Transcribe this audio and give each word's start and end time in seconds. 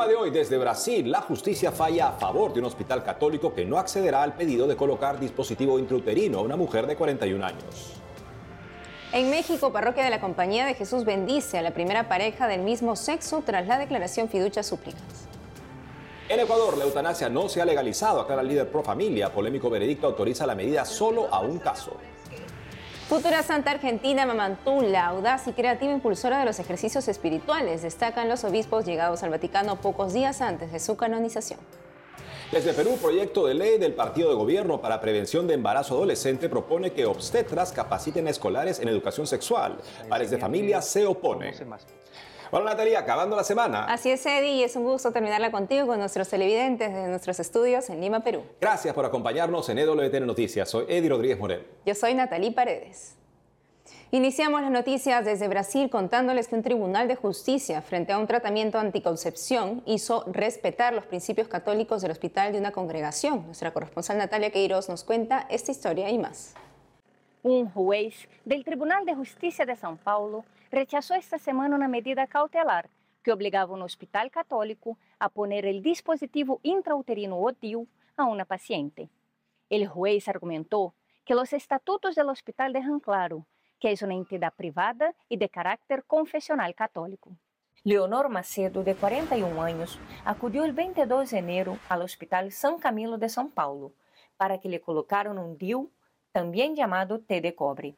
programa 0.00 0.18
de 0.18 0.28
hoy 0.28 0.30
desde 0.30 0.56
Brasil, 0.56 1.10
la 1.10 1.20
justicia 1.20 1.72
falla 1.72 2.08
a 2.08 2.12
favor 2.12 2.54
de 2.54 2.60
un 2.60 2.66
hospital 2.66 3.04
católico 3.04 3.52
que 3.52 3.66
no 3.66 3.76
accederá 3.76 4.22
al 4.22 4.34
pedido 4.34 4.66
de 4.66 4.74
colocar 4.74 5.20
dispositivo 5.20 5.78
intrauterino 5.78 6.38
a 6.38 6.42
una 6.42 6.56
mujer 6.56 6.86
de 6.86 6.96
41 6.96 7.44
años. 7.44 8.00
En 9.12 9.28
México, 9.28 9.72
Parroquia 9.72 10.02
de 10.02 10.08
la 10.08 10.18
Compañía 10.18 10.64
de 10.64 10.72
Jesús 10.72 11.04
bendice 11.04 11.58
a 11.58 11.62
la 11.62 11.72
primera 11.72 12.08
pareja 12.08 12.48
del 12.48 12.62
mismo 12.62 12.96
sexo 12.96 13.42
tras 13.44 13.66
la 13.66 13.78
declaración 13.78 14.30
fiducia 14.30 14.62
súplicas. 14.62 15.02
En 16.30 16.40
Ecuador, 16.40 16.78
la 16.78 16.84
eutanasia 16.84 17.28
no 17.28 17.50
se 17.50 17.60
ha 17.60 17.66
legalizado, 17.66 18.20
aclara 18.20 18.40
el 18.40 18.48
líder 18.48 18.70
pro 18.70 18.82
familia. 18.82 19.30
Polémico 19.30 19.68
veredicto 19.68 20.06
autoriza 20.06 20.46
la 20.46 20.54
medida 20.54 20.86
solo 20.86 21.28
a 21.30 21.40
un 21.40 21.58
caso. 21.58 21.98
Futura 23.10 23.42
Santa 23.42 23.72
Argentina 23.72 24.24
Mamantula, 24.24 25.06
audaz 25.06 25.48
y 25.48 25.52
creativa 25.52 25.92
impulsora 25.92 26.38
de 26.38 26.44
los 26.44 26.60
ejercicios 26.60 27.08
espirituales, 27.08 27.82
destacan 27.82 28.28
los 28.28 28.44
obispos 28.44 28.84
llegados 28.84 29.24
al 29.24 29.30
Vaticano 29.30 29.80
pocos 29.80 30.12
días 30.12 30.40
antes 30.40 30.70
de 30.70 30.78
su 30.78 30.96
canonización. 30.96 31.58
Desde 32.52 32.72
Perú, 32.72 32.96
proyecto 33.02 33.48
de 33.48 33.54
ley 33.54 33.78
del 33.78 33.94
Partido 33.94 34.28
de 34.28 34.36
Gobierno 34.36 34.80
para 34.80 35.00
Prevención 35.00 35.48
de 35.48 35.54
Embarazo 35.54 35.96
Adolescente 35.96 36.48
propone 36.48 36.92
que 36.92 37.04
obstetras 37.04 37.72
capaciten 37.72 38.28
a 38.28 38.30
escolares 38.30 38.78
en 38.78 38.86
educación 38.86 39.26
sexual. 39.26 39.78
Pares 40.08 40.30
de 40.30 40.38
familia 40.38 40.80
se 40.80 41.04
oponen. 41.04 41.52
Bueno, 42.50 42.66
Natalia, 42.66 42.98
acabando 42.98 43.36
la 43.36 43.44
semana. 43.44 43.84
Así 43.84 44.10
es, 44.10 44.26
Eddie, 44.26 44.56
y 44.56 44.62
es 44.64 44.74
un 44.74 44.82
gusto 44.82 45.12
terminarla 45.12 45.52
contigo 45.52 45.86
con 45.86 46.00
nuestros 46.00 46.28
televidentes 46.28 46.92
de 46.92 47.06
nuestros 47.06 47.38
estudios 47.38 47.88
en 47.90 48.00
Lima, 48.00 48.24
Perú. 48.24 48.42
Gracias 48.60 48.92
por 48.92 49.04
acompañarnos 49.04 49.68
en 49.68 49.78
EWTN 49.78 50.26
Noticias. 50.26 50.68
Soy 50.68 50.84
Eddie 50.88 51.10
Rodríguez 51.10 51.38
Morel. 51.38 51.64
Yo 51.86 51.94
soy 51.94 52.12
Natalie 52.14 52.50
Paredes. 52.50 53.14
Iniciamos 54.10 54.62
las 54.62 54.72
noticias 54.72 55.24
desde 55.24 55.46
Brasil 55.46 55.88
contándoles 55.90 56.48
que 56.48 56.56
un 56.56 56.62
tribunal 56.62 57.06
de 57.06 57.14
justicia 57.14 57.82
frente 57.82 58.12
a 58.12 58.18
un 58.18 58.26
tratamiento 58.26 58.80
anticoncepción 58.80 59.84
hizo 59.86 60.24
respetar 60.26 60.92
los 60.92 61.06
principios 61.06 61.46
católicos 61.46 62.02
del 62.02 62.10
hospital 62.10 62.52
de 62.52 62.58
una 62.58 62.72
congregación. 62.72 63.46
Nuestra 63.46 63.72
corresponsal 63.72 64.18
Natalia 64.18 64.50
Queiroz 64.50 64.88
nos 64.88 65.04
cuenta 65.04 65.46
esta 65.50 65.70
historia 65.70 66.10
y 66.10 66.18
más. 66.18 66.54
Un 67.44 67.70
juez 67.70 68.28
del 68.44 68.64
Tribunal 68.64 69.06
de 69.06 69.14
Justicia 69.14 69.64
de 69.64 69.76
São 69.76 69.96
Paulo 69.96 70.44
rechazó 70.70 71.14
esta 71.14 71.38
semana 71.38 71.76
una 71.76 71.88
medida 71.88 72.26
cautelar 72.26 72.90
que 73.22 73.32
obligaba 73.32 73.72
a 73.72 73.76
un 73.76 73.82
hospital 73.82 74.30
católico 74.30 74.98
a 75.18 75.28
poner 75.28 75.66
el 75.66 75.82
dispositivo 75.82 76.60
intrauterino 76.62 77.38
ODIL 77.38 77.88
a 78.16 78.24
una 78.24 78.44
paciente. 78.44 79.10
El 79.68 79.86
juez 79.86 80.26
argumentó 80.28 80.94
que 81.24 81.34
los 81.34 81.52
estatutos 81.52 82.14
del 82.14 82.28
hospital 82.28 82.72
dejan 82.72 83.00
claro 83.00 83.46
que 83.78 83.92
es 83.92 84.02
una 84.02 84.14
entidad 84.14 84.52
privada 84.54 85.14
y 85.28 85.36
de 85.38 85.48
carácter 85.48 86.04
confesional 86.04 86.74
católico. 86.74 87.30
Leonor 87.82 88.28
Macedo, 88.28 88.84
de 88.84 88.94
41 88.94 89.62
años, 89.62 89.98
acudió 90.24 90.64
el 90.64 90.72
22 90.72 91.30
de 91.30 91.38
enero 91.38 91.78
al 91.88 92.02
Hospital 92.02 92.52
San 92.52 92.78
Camilo 92.78 93.16
de 93.16 93.28
São 93.28 93.50
Paulo 93.50 93.94
para 94.36 94.60
que 94.60 94.68
le 94.68 94.82
colocaran 94.82 95.38
un 95.38 95.56
DIU, 95.56 95.90
también 96.30 96.76
llamado 96.76 97.20
T 97.20 97.40
de 97.40 97.54
cobre. 97.54 97.96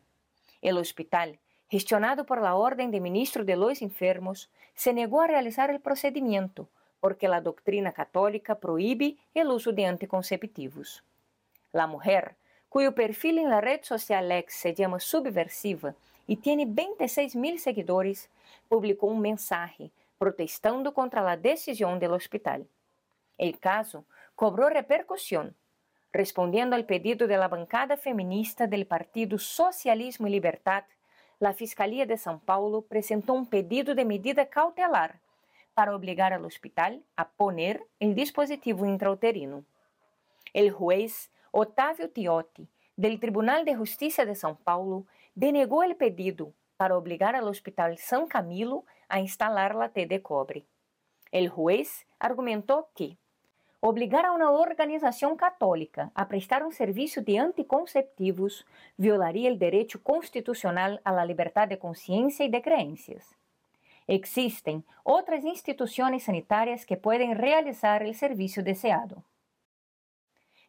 El 0.60 0.78
hospital 0.78 1.40
gestionado 1.72 2.26
por 2.26 2.42
la 2.42 2.54
Orden 2.54 2.90
de 2.90 3.00
Ministros 3.00 3.46
de 3.46 3.56
los 3.56 3.80
Enfermos, 3.80 4.50
se 4.74 4.92
negó 4.92 5.22
a 5.22 5.26
realizar 5.26 5.70
el 5.70 5.80
procedimiento 5.80 6.68
porque 7.00 7.28
la 7.28 7.40
doctrina 7.40 7.92
católica 7.92 8.56
prohíbe 8.56 9.16
el 9.32 9.48
uso 9.48 9.72
de 9.72 9.86
anticonceptivos. 9.86 11.02
La 11.72 11.86
mujer, 11.86 12.34
cuyo 12.68 12.94
perfil 12.94 13.38
en 13.38 13.48
la 13.48 13.62
red 13.62 13.80
social 13.84 14.30
X 14.30 14.54
se 14.54 14.74
llama 14.74 15.00
Subversiva 15.00 15.94
y 16.26 16.36
tiene 16.36 16.66
26 16.68 17.36
mil 17.36 17.58
seguidores, 17.58 18.28
publicó 18.68 19.06
un 19.06 19.22
mensaje 19.22 19.90
protestando 20.18 20.92
contra 20.92 21.22
la 21.22 21.38
decisión 21.38 21.98
del 21.98 22.12
hospital. 22.12 22.66
El 23.38 23.58
caso 23.58 24.04
cobró 24.34 24.68
repercusión, 24.68 25.54
respondiendo 26.12 26.76
al 26.76 26.84
pedido 26.84 27.26
de 27.26 27.38
la 27.38 27.48
bancada 27.48 27.96
feminista 27.96 28.66
del 28.66 28.84
Partido 28.84 29.38
Socialismo 29.38 30.26
y 30.26 30.32
Libertad 30.32 30.84
la 31.42 31.52
Fiscalía 31.52 32.06
de 32.06 32.14
São 32.14 32.38
Paulo 32.38 32.82
presentó 32.82 33.32
un 33.32 33.46
pedido 33.46 33.96
de 33.96 34.04
medida 34.04 34.46
cautelar 34.46 35.18
para 35.74 35.92
obligar 35.92 36.32
al 36.32 36.44
hospital 36.44 37.02
a 37.16 37.30
poner 37.30 37.84
el 37.98 38.14
dispositivo 38.14 38.86
intrauterino. 38.86 39.64
El 40.52 40.70
juez 40.70 41.32
Otávio 41.50 42.08
Tiotti, 42.10 42.68
del 42.94 43.18
Tribunal 43.18 43.64
de 43.64 43.74
Justicia 43.74 44.24
de 44.24 44.34
São 44.34 44.56
Paulo, 44.56 45.04
denegó 45.34 45.82
el 45.82 45.96
pedido 45.96 46.52
para 46.76 46.96
obligar 46.96 47.34
al 47.34 47.48
Hospital 47.48 47.98
San 47.98 48.28
Camilo 48.28 48.84
a 49.08 49.18
instalar 49.18 49.74
la 49.74 49.88
T 49.88 50.06
de 50.06 50.22
cobre. 50.22 50.64
El 51.32 51.48
juez 51.48 52.06
argumentó 52.20 52.88
que 52.94 53.16
Obligar 53.84 54.24
a 54.24 54.32
uma 54.32 54.52
organização 54.52 55.36
católica 55.36 56.08
a 56.14 56.24
prestar 56.24 56.62
um 56.62 56.70
serviço 56.70 57.20
de 57.20 57.36
anticonceptivos 57.36 58.64
violaria 58.96 59.52
o 59.52 59.58
direito 59.58 59.98
constitucional 59.98 61.00
à 61.04 61.24
liberdade 61.24 61.70
de 61.70 61.76
consciência 61.78 62.44
e 62.44 62.48
de 62.48 62.60
crenças. 62.60 63.34
Existem 64.06 64.84
outras 65.04 65.44
instituições 65.44 66.22
sanitárias 66.22 66.84
que 66.84 66.96
podem 66.96 67.34
realizar 67.34 68.04
o 68.04 68.14
serviço 68.14 68.62
desejado. 68.62 69.20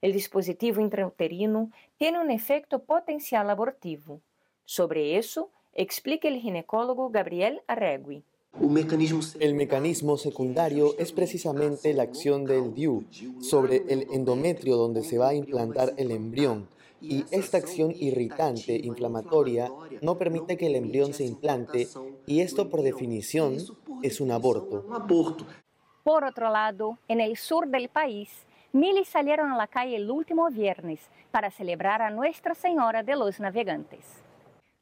O 0.01 0.12
dispositivo 0.12 0.81
intrauterino 0.81 1.69
tem 2.00 2.18
um 2.18 2.31
efeito 2.31 2.80
potencial 2.80 3.47
abortivo. 3.47 4.24
Sobre 4.66 5.16
isso, 5.16 5.51
explica 5.75 6.28
o 6.28 6.40
ginecólogo 6.40 7.07
Gabriel 7.09 7.62
Arregui. 7.68 8.25
El 8.59 9.56
mecanismo 9.56 10.18
secundario 10.18 10.96
es 11.00 11.12
precisamente 11.12 11.94
la 11.94 12.03
acción 12.03 12.46
del 12.46 12.74
DIU 12.74 13.03
sobre 13.41 13.78
el 13.90 14.08
endometrio 14.12 14.78
donde 14.78 15.03
se 15.03 15.18
va 15.18 15.30
a 15.30 15.34
implantar 15.34 15.94
el 15.97 16.12
embrión 16.12 16.68
y 17.02 17.25
esta 17.31 17.58
acción 17.58 17.92
irritante, 17.92 18.75
inflamatoria, 18.75 19.69
no 20.02 20.18
permite 20.18 20.56
que 20.56 20.68
el 20.68 20.75
embrión 20.75 21.13
se 21.13 21.25
implante 21.25 21.88
y 22.25 22.40
esto 22.40 22.69
por 22.69 22.81
definición 22.81 23.58
es 24.02 24.22
un 24.22 24.31
aborto. 24.31 24.86
Por 26.03 26.24
otro 26.24 26.50
lado, 26.50 26.97
en 27.08 27.22
el 27.22 27.38
sur 27.38 27.68
del 27.68 27.90
país, 27.90 28.30
miles 28.72 29.09
salieron 29.09 29.52
a 29.52 29.58
la 29.58 29.68
calle 29.68 29.96
el 29.96 30.09
último 30.09 30.50
viernes 30.50 31.02
para 31.31 31.52
celebrar 31.52 32.02
a 32.02 32.09
Nuestra 32.12 32.56
Señora 32.56 33.03
de 33.03 33.16
los 33.16 33.40
Navegantes. 33.40 34.22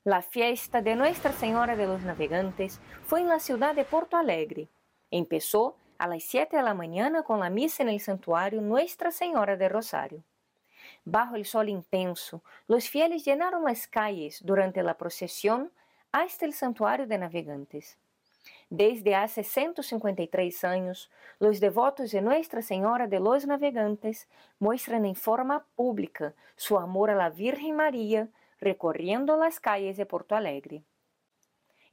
La 0.03 0.23
fiesta 0.23 0.81
de 0.81 0.95
Nuestra 0.95 1.31
Señora 1.31 1.75
de 1.75 1.85
los 1.85 2.01
Navegantes 2.01 2.79
fue 3.05 3.19
en 3.19 3.27
la 3.27 3.39
ciudad 3.39 3.75
de 3.75 3.85
Porto 3.85 4.17
Alegre. 4.17 4.67
Empezó 5.11 5.75
a 5.99 6.07
las 6.07 6.23
7 6.23 6.57
de 6.57 6.63
la 6.63 6.73
mañana 6.73 7.21
con 7.21 7.39
la 7.39 7.51
misa 7.51 7.83
en 7.83 8.67
Nuestra 8.67 9.11
Señora 9.11 9.57
de 9.57 9.69
Rosario. 9.69 10.23
Bajo 11.05 11.35
el 11.35 11.45
sol 11.45 11.69
intenso, 11.69 12.41
los 12.67 12.89
fieles 12.89 13.25
llenaron 13.25 13.63
las 13.63 13.85
calles 13.85 14.43
durante 14.43 14.81
la 14.81 14.97
procesión 14.97 15.71
hasta 16.11 16.47
el 16.47 16.53
santuario 16.53 17.05
de 17.05 17.19
navegantes. 17.19 17.99
Desde 18.71 19.13
hace 19.13 19.43
153 19.43 20.63
años, 20.63 21.11
los 21.37 21.59
devotos 21.59 22.09
de 22.09 22.23
Nuestra 22.23 22.63
Señora 22.63 23.05
de 23.05 23.19
los 23.19 23.45
Navegantes 23.45 24.27
muestran 24.57 25.05
en 25.05 25.13
forma 25.13 25.63
pública 25.75 26.33
su 26.55 26.79
amor 26.79 27.11
a 27.11 27.15
la 27.15 27.31
María 27.71 28.29
recorriendo 28.61 29.35
las 29.35 29.59
calles 29.59 29.97
de 29.97 30.05
Porto 30.05 30.35
Alegre. 30.35 30.83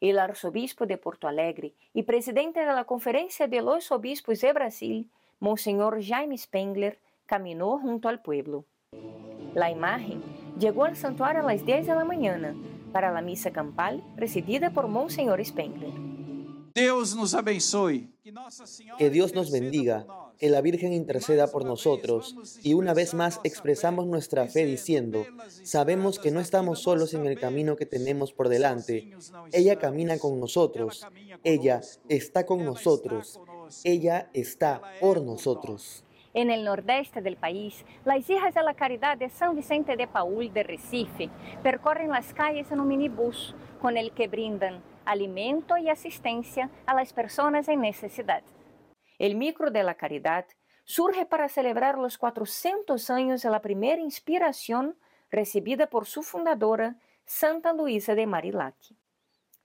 El 0.01 0.19
arzobispo 0.21 0.87
de 0.87 0.99
Porto 0.99 1.27
Alegre 1.27 1.75
y 1.93 2.05
presidente 2.05 2.61
de 2.61 2.67
la 2.67 2.85
Conferencia 2.85 3.49
de 3.49 3.63
los 3.63 3.91
Obispos 3.91 4.41
de 4.43 4.53
Brasil, 4.53 5.11
Monseñor 5.41 6.01
Jaime 6.05 6.39
Spengler, 6.39 7.01
caminó 7.27 7.79
junto 7.79 8.09
al 8.09 8.23
pueblo. 8.23 8.65
La 9.55 9.71
imagen 9.71 10.23
llegó 10.59 10.85
al 10.85 10.95
santuario 10.95 11.41
a 11.41 11.47
las 11.53 11.65
10 11.65 11.87
de 11.87 11.95
la 11.95 12.05
mañana 12.05 12.55
para 12.93 13.11
la 13.11 13.23
misa 13.23 13.51
campal 13.51 14.05
presidida 14.15 14.71
por 14.71 14.87
Monseñor 14.87 15.45
Spengler. 15.45 15.93
Dios 16.75 17.17
nos 17.17 17.35
abençoe. 17.35 18.09
Que 18.99 19.11
Dios 19.11 19.35
nos 19.35 19.51
bendiga, 19.51 20.07
que 20.39 20.49
la 20.49 20.61
Virgen 20.61 20.93
interceda 20.93 21.49
por 21.49 21.65
nosotros 21.65 22.61
y 22.63 22.75
una 22.75 22.95
vez 22.95 23.15
más 23.15 23.41
expresamos 23.45 24.07
nuestra 24.07 24.47
fe 24.47 24.65
diciendo, 24.65 25.27
sabemos 25.49 26.19
que 26.19 26.31
no 26.31 26.41
estamos 26.41 26.83
solos 26.83 27.13
en 27.15 27.27
el 27.27 27.39
camino 27.39 27.77
que 27.77 27.87
tenemos 27.87 28.33
por 28.33 28.49
delante. 28.49 29.11
Ella 29.53 29.77
camina 29.77 30.19
con 30.19 30.39
nosotros, 30.39 31.07
ella 31.45 31.81
está 32.09 32.47
con 32.47 32.65
nosotros, 32.65 33.41
ella 33.85 34.31
está 34.33 34.81
por 35.01 35.23
nosotros. 35.23 36.05
En 36.35 36.51
el 36.51 36.65
nordeste 36.65 37.21
del 37.21 37.37
país, 37.37 37.85
las 38.05 38.29
hijas 38.31 38.55
de 38.55 38.63
la 38.63 38.75
Caridad 38.75 39.17
de 39.17 39.31
San 39.31 39.57
Vicente 39.57 39.97
de 39.97 40.07
Paul 40.07 40.53
de 40.53 40.63
Recife 40.63 41.31
percorren 41.63 42.11
las 42.11 42.33
calles 42.33 42.71
en 42.71 42.81
un 42.81 42.87
minibús 42.87 43.55
con 43.81 43.97
el 43.97 44.13
que 44.13 44.29
brindan 44.29 44.83
alimento 45.05 45.77
y 45.79 45.89
asistencia 45.89 46.71
a 46.87 46.95
las 46.95 47.13
personas 47.13 47.67
en 47.69 47.81
necesidad. 47.81 48.43
El 49.19 49.35
micro 49.35 49.71
de 49.71 49.83
la 49.83 49.95
caridad 49.95 50.47
surge 50.85 51.27
para 51.27 51.49
celebrar 51.49 51.99
los 51.99 52.19
400 52.19 53.11
años 53.11 53.43
de 53.43 53.51
la 53.51 53.61
primera 53.61 54.01
inspiración 54.01 54.97
recibida 55.31 55.89
por 55.89 56.07
su 56.07 56.23
fundadora, 56.23 56.97
Santa 57.27 57.73
Luisa 57.73 58.15
de 58.15 58.27
Marilac. 58.27 58.77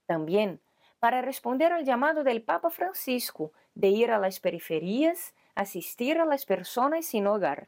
También 0.06 0.60
para 1.04 1.22
responder 1.22 1.74
al 1.74 1.84
llamado 1.84 2.24
del 2.24 2.44
Papa 2.44 2.70
Francisco 2.70 3.52
de 3.76 3.90
ir 3.90 4.10
a 4.10 4.20
las 4.20 4.40
periferias, 4.40 5.34
asistir 5.54 6.18
a 6.18 6.26
las 6.26 6.46
personas 6.46 7.06
sin 7.06 7.28
hogar. 7.28 7.68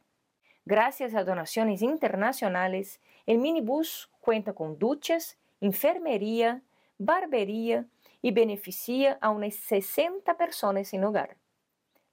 Gracias 0.64 1.14
a 1.14 1.22
donaciones 1.22 1.82
internacionales, 1.82 2.98
el 3.26 3.36
minibús 3.36 4.10
cuenta 4.20 4.54
con 4.54 4.78
duchas, 4.78 5.38
enfermería, 5.60 6.62
barbería 6.96 7.86
y 8.22 8.30
beneficia 8.30 9.18
a 9.20 9.28
unas 9.28 9.54
60 9.54 10.36
personas 10.38 10.88
sin 10.88 11.04
hogar. 11.04 11.36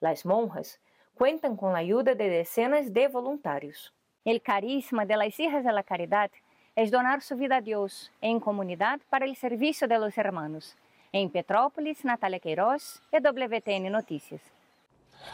Las 0.03 0.25
monjas 0.25 0.81
cuentan 1.15 1.55
con 1.55 1.71
la 1.71 1.79
ayuda 1.79 2.13
de 2.13 2.27
decenas 2.27 2.91
de 2.91 3.07
voluntarios. 3.07 3.93
El 4.25 4.41
carisma 4.41 5.05
de 5.05 5.15
las 5.15 5.39
hijas 5.39 5.63
de 5.63 5.71
la 5.71 5.81
caridad 5.81 6.29
es 6.75 6.91
donar 6.91 7.21
su 7.21 7.37
vida 7.37 7.55
a 7.55 7.61
Dios 7.61 8.11
en 8.19 8.41
comunidad 8.41 8.99
para 9.09 9.23
el 9.23 9.37
servicio 9.37 9.87
de 9.87 9.97
los 9.97 10.17
hermanos. 10.17 10.75
En 11.13 11.29
Petrópolis, 11.29 12.03
Natalia 12.03 12.41
Queiroz, 12.41 13.01
EWTN 13.13 13.89
Noticias. 13.89 14.41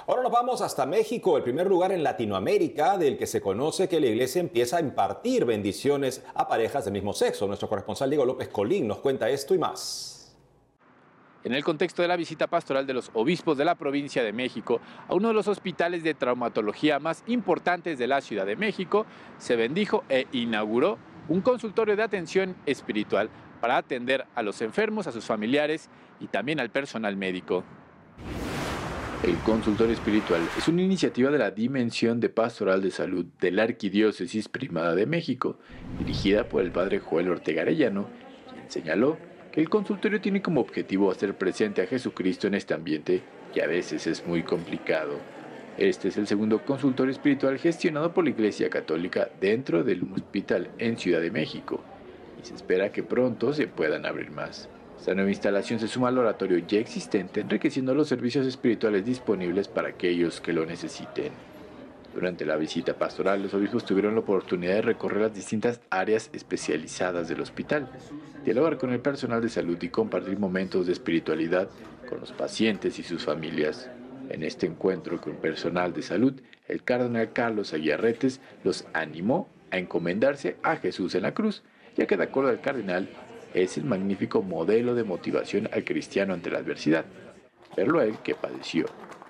Ahora 0.05 0.21
nos 0.21 0.31
vamos 0.31 0.61
hasta 0.61 0.85
México, 0.85 1.35
el 1.35 1.41
primer 1.41 1.65
lugar 1.65 1.91
en 1.91 2.03
Latinoamérica 2.03 2.95
del 2.99 3.17
que 3.17 3.25
se 3.25 3.41
conoce 3.41 3.89
que 3.89 3.99
la 3.99 4.05
iglesia 4.05 4.39
empieza 4.39 4.77
a 4.77 4.81
impartir 4.81 5.45
bendiciones 5.45 6.23
a 6.35 6.47
parejas 6.47 6.85
del 6.85 6.93
mismo 6.93 7.13
sexo. 7.13 7.47
Nuestro 7.47 7.67
corresponsal 7.67 8.11
Diego 8.11 8.23
López 8.23 8.49
Colín 8.49 8.87
nos 8.87 8.99
cuenta 8.99 9.31
esto 9.31 9.55
y 9.55 9.57
más. 9.57 10.18
En 11.43 11.53
el 11.53 11.63
contexto 11.63 12.01
de 12.01 12.09
la 12.09 12.17
visita 12.17 12.47
pastoral 12.47 12.85
de 12.85 12.93
los 12.93 13.11
obispos 13.13 13.57
de 13.57 13.63
la 13.63 13.75
provincia 13.75 14.23
de 14.23 14.33
México 14.33 14.81
a 15.07 15.15
uno 15.15 15.29
de 15.29 15.33
los 15.33 15.47
hospitales 15.47 16.03
de 16.03 16.13
traumatología 16.13 16.99
más 16.99 17.23
importantes 17.27 17.97
de 17.97 18.07
la 18.07 18.19
Ciudad 18.19 18.45
de 18.45 18.57
México, 18.57 19.05
se 19.37 19.55
bendijo 19.55 20.03
e 20.09 20.27
inauguró 20.33 20.97
un 21.29 21.39
consultorio 21.39 21.95
de 21.95 22.03
atención 22.03 22.55
espiritual 22.65 23.29
para 23.61 23.77
atender 23.77 24.25
a 24.35 24.43
los 24.43 24.61
enfermos, 24.61 25.07
a 25.07 25.13
sus 25.13 25.25
familiares 25.25 25.89
y 26.19 26.27
también 26.27 26.59
al 26.59 26.71
personal 26.71 27.15
médico. 27.15 27.63
El 29.23 29.35
consultorio 29.39 29.93
espiritual 29.93 30.41
es 30.57 30.67
una 30.67 30.81
iniciativa 30.81 31.29
de 31.29 31.37
la 31.37 31.51
Dimensión 31.51 32.19
de 32.19 32.29
Pastoral 32.29 32.81
de 32.81 32.91
Salud 32.91 33.25
de 33.39 33.51
la 33.51 33.63
Arquidiócesis 33.63 34.49
Primada 34.49 34.95
de 34.95 35.05
México, 35.05 35.57
dirigida 35.99 36.49
por 36.49 36.63
el 36.63 36.71
padre 36.71 36.99
Joel 36.99 37.29
Ortega 37.29 37.61
Arellano, 37.61 38.07
quien 38.49 38.71
señaló 38.71 39.17
el 39.53 39.67
consultorio 39.67 40.21
tiene 40.21 40.41
como 40.41 40.61
objetivo 40.61 41.11
hacer 41.11 41.35
presente 41.35 41.81
a 41.81 41.87
Jesucristo 41.87 42.47
en 42.47 42.53
este 42.53 42.75
ambiente 42.75 43.21
que 43.53 43.63
a 43.63 43.67
veces 43.67 44.05
es 44.05 44.25
muy 44.27 44.43
complicado. 44.43 45.17
Este 45.77 46.09
es 46.09 46.17
el 46.17 46.27
segundo 46.27 46.63
consultorio 46.63 47.11
espiritual 47.11 47.57
gestionado 47.57 48.13
por 48.13 48.25
la 48.25 48.29
Iglesia 48.29 48.69
Católica 48.69 49.29
dentro 49.41 49.83
del 49.83 50.03
hospital 50.13 50.69
en 50.77 50.97
Ciudad 50.97 51.21
de 51.21 51.31
México 51.31 51.81
y 52.41 52.45
se 52.45 52.53
espera 52.53 52.91
que 52.91 53.01
pronto 53.01 53.53
se 53.53 53.67
puedan 53.67 54.05
abrir 54.05 54.29
más. 54.29 54.69
Esta 54.99 55.15
nueva 55.15 55.31
instalación 55.31 55.79
se 55.79 55.87
suma 55.87 56.09
al 56.09 56.17
oratorio 56.17 56.57
ya 56.59 56.77
existente, 56.79 57.39
enriqueciendo 57.39 57.95
los 57.95 58.07
servicios 58.07 58.45
espirituales 58.45 59.05
disponibles 59.05 59.67
para 59.67 59.89
aquellos 59.89 60.41
que 60.41 60.53
lo 60.53 60.65
necesiten. 60.65 61.31
Durante 62.13 62.45
la 62.45 62.55
visita 62.55 62.95
pastoral, 62.95 63.43
los 63.43 63.53
obispos 63.53 63.85
tuvieron 63.85 64.15
la 64.15 64.21
oportunidad 64.21 64.75
de 64.75 64.81
recorrer 64.81 65.21
las 65.21 65.33
distintas 65.33 65.79
áreas 65.89 66.29
especializadas 66.33 67.27
del 67.27 67.41
hospital, 67.41 67.89
dialogar 68.43 68.77
con 68.77 68.91
el 68.91 68.99
personal 68.99 69.41
de 69.41 69.49
salud 69.49 69.77
y 69.81 69.89
compartir 69.89 70.39
momentos 70.39 70.87
de 70.87 70.93
espiritualidad 70.93 71.69
con 72.09 72.19
los 72.19 72.31
pacientes 72.31 72.97
y 72.97 73.03
sus 73.03 73.23
familias. 73.23 73.89
En 74.29 74.43
este 74.43 74.65
encuentro 74.65 75.21
con 75.21 75.35
personal 75.35 75.93
de 75.93 76.01
salud, 76.01 76.33
el 76.67 76.83
cardenal 76.83 77.31
Carlos 77.31 77.73
Aguiarretes 77.73 78.41
los 78.63 78.85
animó 78.93 79.49
a 79.71 79.77
encomendarse 79.77 80.57
a 80.63 80.77
Jesús 80.77 81.15
en 81.15 81.23
la 81.23 81.33
cruz, 81.33 81.63
ya 81.95 82.07
que 82.07 82.17
de 82.17 82.23
acuerdo 82.23 82.49
al 82.49 82.61
cardenal, 82.61 83.09
es 83.53 83.77
el 83.77 83.85
magnífico 83.85 84.41
modelo 84.41 84.93
de 84.93 85.03
motivación 85.03 85.69
al 85.73 85.83
cristiano 85.83 86.33
ante 86.33 86.51
la 86.51 86.59
adversidad. 86.59 87.05
Verlo 87.75 87.99
a 87.99 88.05
él 88.05 88.17
que 88.23 88.35
padeció. 88.35 88.85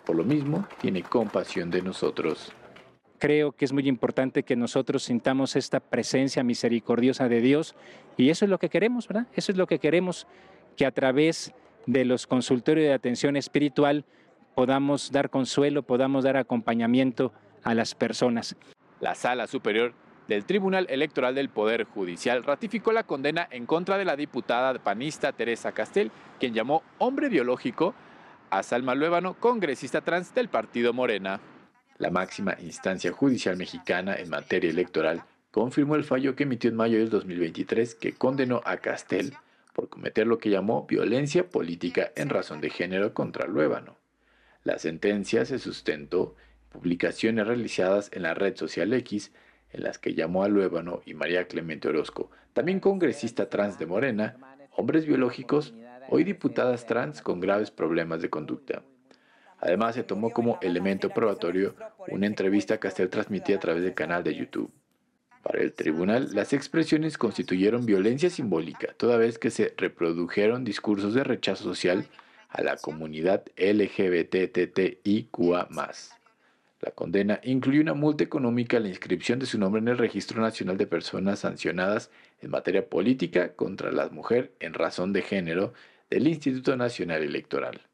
Por 0.05 0.15
lo 0.15 0.23
mismo, 0.23 0.67
tiene 0.81 1.03
compasión 1.03 1.69
de 1.71 1.81
nosotros. 1.81 2.51
Creo 3.19 3.51
que 3.51 3.65
es 3.65 3.73
muy 3.73 3.85
importante 3.87 4.43
que 4.43 4.55
nosotros 4.55 5.03
sintamos 5.03 5.57
esta 5.57 5.81
presencia 5.81 6.41
misericordiosa 6.41 7.27
de 7.27 7.41
Dios 7.41 7.75
y 8.15 8.29
eso 8.29 8.45
es 8.45 8.49
lo 8.49 8.59
que 8.59 8.69
queremos, 8.69 9.09
¿verdad? 9.09 9.27
Eso 9.35 9.51
es 9.51 9.57
lo 9.57 9.67
que 9.67 9.77
queremos, 9.77 10.25
que 10.77 10.85
a 10.85 10.91
través 10.91 11.53
de 11.85 12.05
los 12.05 12.27
consultorios 12.27 12.87
de 12.87 12.93
atención 12.93 13.35
espiritual 13.35 14.05
podamos 14.55 15.11
dar 15.11 15.29
consuelo, 15.29 15.83
podamos 15.83 16.23
dar 16.23 16.37
acompañamiento 16.37 17.33
a 17.63 17.73
las 17.73 17.93
personas. 17.93 18.55
La 19.01 19.15
Sala 19.15 19.47
Superior 19.47 19.93
del 20.29 20.45
Tribunal 20.45 20.87
Electoral 20.89 21.35
del 21.35 21.49
Poder 21.49 21.83
Judicial 21.83 22.43
ratificó 22.43 22.93
la 22.93 23.03
condena 23.03 23.49
en 23.51 23.65
contra 23.65 23.97
de 23.97 24.05
la 24.05 24.15
diputada 24.15 24.79
panista 24.79 25.33
Teresa 25.33 25.73
Castel, 25.73 26.11
quien 26.39 26.53
llamó 26.53 26.83
hombre 26.99 27.27
biológico 27.27 27.95
a 28.49 28.63
Salma 28.63 28.95
Luébano, 28.95 29.33
congresista 29.33 30.01
trans 30.01 30.33
del 30.33 30.47
partido 30.47 30.93
Morena. 30.93 31.41
La 31.99 32.11
máxima 32.11 32.55
instancia 32.61 33.11
judicial 33.11 33.57
mexicana 33.57 34.15
en 34.15 34.29
materia 34.29 34.69
electoral 34.69 35.25
confirmó 35.51 35.95
el 35.95 36.05
fallo 36.05 36.33
que 36.33 36.43
emitió 36.43 36.69
en 36.69 36.77
mayo 36.77 36.97
del 36.97 37.09
2023 37.09 37.93
que 37.93 38.13
condenó 38.13 38.61
a 38.63 38.77
Castel 38.77 39.33
por 39.73 39.89
cometer 39.89 40.25
lo 40.25 40.37
que 40.37 40.49
llamó 40.49 40.87
violencia 40.87 41.49
política 41.49 42.13
en 42.15 42.29
razón 42.29 42.61
de 42.61 42.69
género 42.69 43.13
contra 43.13 43.47
Luébano. 43.47 43.97
La 44.63 44.79
sentencia 44.79 45.43
se 45.43 45.59
sustentó 45.59 46.35
en 46.37 46.69
publicaciones 46.69 47.45
realizadas 47.45 48.09
en 48.13 48.21
la 48.21 48.33
red 48.33 48.55
social 48.55 48.93
X, 48.93 49.33
en 49.71 49.83
las 49.83 49.99
que 49.99 50.13
llamó 50.13 50.45
a 50.45 50.47
Luébano 50.47 51.01
y 51.05 51.15
María 51.15 51.49
Clemente 51.49 51.89
Orozco, 51.89 52.31
también 52.53 52.79
congresista 52.79 53.49
trans 53.49 53.77
de 53.77 53.87
Morena, 53.87 54.37
hombres 54.71 55.05
biológicos, 55.05 55.73
hoy 56.07 56.23
diputadas 56.23 56.85
trans 56.85 57.21
con 57.21 57.41
graves 57.41 57.71
problemas 57.71 58.21
de 58.21 58.29
conducta. 58.29 58.83
Además, 59.61 59.95
se 59.95 60.03
tomó 60.03 60.31
como 60.31 60.57
elemento 60.61 61.09
probatorio 61.09 61.75
una 62.07 62.27
entrevista 62.27 62.75
que 62.75 62.81
Castel 62.81 63.09
transmitía 63.09 63.57
a 63.57 63.59
través 63.59 63.83
del 63.83 63.93
canal 63.93 64.23
de 64.23 64.35
YouTube. 64.35 64.71
Para 65.43 65.61
el 65.61 65.73
tribunal, 65.73 66.29
las 66.33 66.53
expresiones 66.53 67.17
constituyeron 67.17 67.85
violencia 67.85 68.29
simbólica, 68.29 68.93
toda 68.97 69.17
vez 69.17 69.39
que 69.39 69.51
se 69.51 69.73
reprodujeron 69.77 70.63
discursos 70.63 71.13
de 71.13 71.23
rechazo 71.23 71.63
social 71.63 72.05
a 72.49 72.61
la 72.61 72.77
comunidad 72.77 73.43
LGBTTIQA. 73.57 74.87
La 76.81 76.91
condena 76.91 77.41
incluye 77.43 77.81
una 77.81 77.93
multa 77.93 78.23
económica 78.23 78.77
a 78.77 78.79
la 78.79 78.87
inscripción 78.87 79.39
de 79.39 79.45
su 79.45 79.59
nombre 79.59 79.81
en 79.81 79.89
el 79.89 79.97
Registro 79.97 80.41
Nacional 80.41 80.77
de 80.77 80.87
Personas 80.87 81.39
Sancionadas 81.39 82.09
en 82.41 82.51
materia 82.51 82.87
política 82.87 83.53
contra 83.53 83.91
la 83.91 84.07
mujer 84.09 84.53
en 84.59 84.73
razón 84.73 85.11
de 85.11 85.21
género 85.21 85.73
del 86.09 86.27
Instituto 86.27 86.77
Nacional 86.77 87.21
Electoral. 87.21 87.88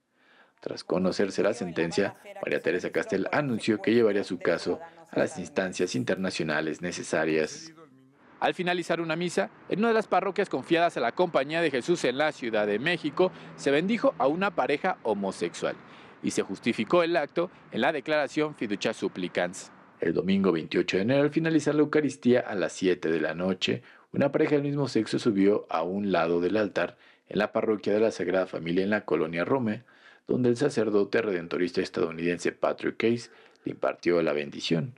Tras 0.66 0.84
conocerse 0.84 1.44
la 1.44 1.54
sentencia, 1.54 2.16
María 2.42 2.60
Teresa 2.60 2.90
Castel 2.90 3.28
anunció 3.32 3.84
que 3.84 3.94
llevaría 3.94 4.24
su 4.24 4.40
caso 4.40 4.80
a 5.12 5.20
las 5.20 5.38
instancias 5.38 5.94
internacionales 5.94 6.82
necesarias. 6.82 7.72
Al 8.40 8.56
finalizar 8.56 9.00
una 9.00 9.16
misa, 9.16 9.52
en 9.70 9.78
una 9.78 9.90
de 9.90 9.94
las 9.94 10.08
parroquias 10.08 10.50
confiadas 10.50 10.98
a 10.98 11.02
la 11.02 11.12
Compañía 11.12 11.62
de 11.62 11.70
Jesús 11.70 12.04
en 12.06 12.18
la 12.18 12.32
Ciudad 12.32 12.66
de 12.66 12.80
México, 12.80 13.32
se 13.56 13.70
bendijo 13.70 14.16
a 14.18 14.26
una 14.26 14.56
pareja 14.56 14.98
homosexual 15.04 15.76
y 16.24 16.32
se 16.32 16.42
justificó 16.42 17.04
el 17.04 17.16
acto 17.16 17.52
en 17.72 17.82
la 17.82 17.92
declaración 17.92 18.56
Fiducia 18.56 18.92
Supplicans. 18.92 19.72
El 20.00 20.16
domingo 20.16 20.52
28 20.52 20.98
de 20.98 21.04
enero, 21.04 21.22
al 21.22 21.30
finalizar 21.30 21.76
la 21.76 21.82
Eucaristía 21.82 22.40
a 22.40 22.56
las 22.56 22.74
7 22.74 23.12
de 23.12 23.22
la 23.22 23.36
noche, 23.36 23.84
una 24.14 24.32
pareja 24.32 24.56
del 24.56 24.64
mismo 24.64 24.88
sexo 24.88 25.20
subió 25.20 25.68
a 25.70 25.84
un 25.84 26.12
lado 26.12 26.42
del 26.42 26.58
altar 26.58 26.98
en 27.30 27.38
la 27.38 27.52
parroquia 27.52 27.94
de 27.94 28.00
la 28.00 28.10
Sagrada 28.10 28.48
Familia 28.48 28.84
en 28.84 28.90
la 28.90 29.06
colonia 29.06 29.46
Rome, 29.46 29.84
donde 30.28 30.50
el 30.50 30.58
sacerdote 30.58 31.22
redentorista 31.22 31.82
estadounidense 31.82 32.52
Patrick 32.52 32.98
Case 32.98 33.30
le 33.64 33.72
impartió 33.72 34.22
la 34.22 34.34
bendición. 34.34 34.94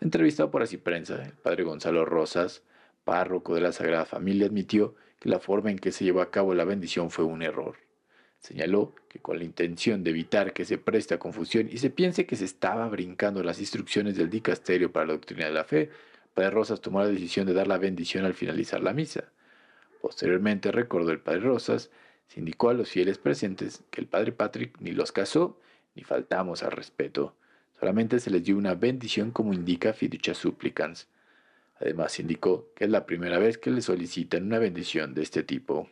Entrevistado 0.00 0.50
por 0.50 0.62
Así 0.62 0.76
Prensa, 0.76 1.22
el 1.24 1.32
padre 1.32 1.64
Gonzalo 1.64 2.04
Rosas 2.04 2.62
párroco 3.04 3.54
de 3.54 3.60
la 3.60 3.72
Sagrada 3.72 4.04
Familia, 4.04 4.46
admitió 4.46 4.94
que 5.20 5.28
la 5.28 5.38
forma 5.38 5.70
en 5.70 5.78
que 5.78 5.92
se 5.92 6.04
llevó 6.04 6.22
a 6.22 6.30
cabo 6.30 6.54
la 6.54 6.64
bendición 6.64 7.10
fue 7.10 7.24
un 7.24 7.42
error. 7.42 7.76
Señaló 8.40 8.94
que 9.08 9.20
con 9.20 9.38
la 9.38 9.44
intención 9.44 10.02
de 10.02 10.10
evitar 10.10 10.52
que 10.52 10.64
se 10.64 10.76
preste 10.76 11.14
a 11.14 11.18
confusión 11.18 11.68
y 11.70 11.78
se 11.78 11.90
piense 11.90 12.26
que 12.26 12.36
se 12.36 12.44
estaba 12.44 12.88
brincando 12.88 13.42
las 13.42 13.60
instrucciones 13.60 14.16
del 14.16 14.28
dicasterio 14.28 14.92
para 14.92 15.06
la 15.06 15.12
doctrina 15.14 15.46
de 15.46 15.52
la 15.52 15.64
fe, 15.64 15.90
Padre 16.34 16.50
Rosas 16.50 16.80
tomó 16.80 17.00
la 17.00 17.08
decisión 17.08 17.46
de 17.46 17.54
dar 17.54 17.68
la 17.68 17.78
bendición 17.78 18.24
al 18.24 18.34
finalizar 18.34 18.82
la 18.82 18.92
misa. 18.92 19.24
Posteriormente, 20.02 20.72
recordó 20.72 21.10
el 21.12 21.20
Padre 21.20 21.40
Rosas, 21.40 21.90
se 22.28 22.40
indicó 22.40 22.70
a 22.70 22.74
los 22.74 22.90
fieles 22.90 23.18
presentes 23.18 23.82
que 23.90 24.00
el 24.00 24.06
Padre 24.06 24.32
Patrick 24.32 24.76
ni 24.80 24.92
los 24.92 25.12
casó 25.12 25.58
ni 25.94 26.02
faltamos 26.02 26.62
al 26.62 26.72
respeto. 26.72 27.36
Solamente 27.78 28.18
se 28.20 28.30
les 28.30 28.44
dio 28.44 28.56
una 28.56 28.74
bendición 28.74 29.30
como 29.30 29.52
indica 29.52 29.92
Fiducia 29.92 30.34
Supplicans. 30.34 31.08
Además 31.80 32.18
indicó 32.18 32.68
que 32.74 32.84
es 32.84 32.90
la 32.90 33.06
primera 33.06 33.38
vez 33.38 33.58
que 33.58 33.70
le 33.70 33.82
solicitan 33.82 34.44
una 34.44 34.58
bendición 34.58 35.14
de 35.14 35.22
este 35.22 35.42
tipo. 35.42 35.88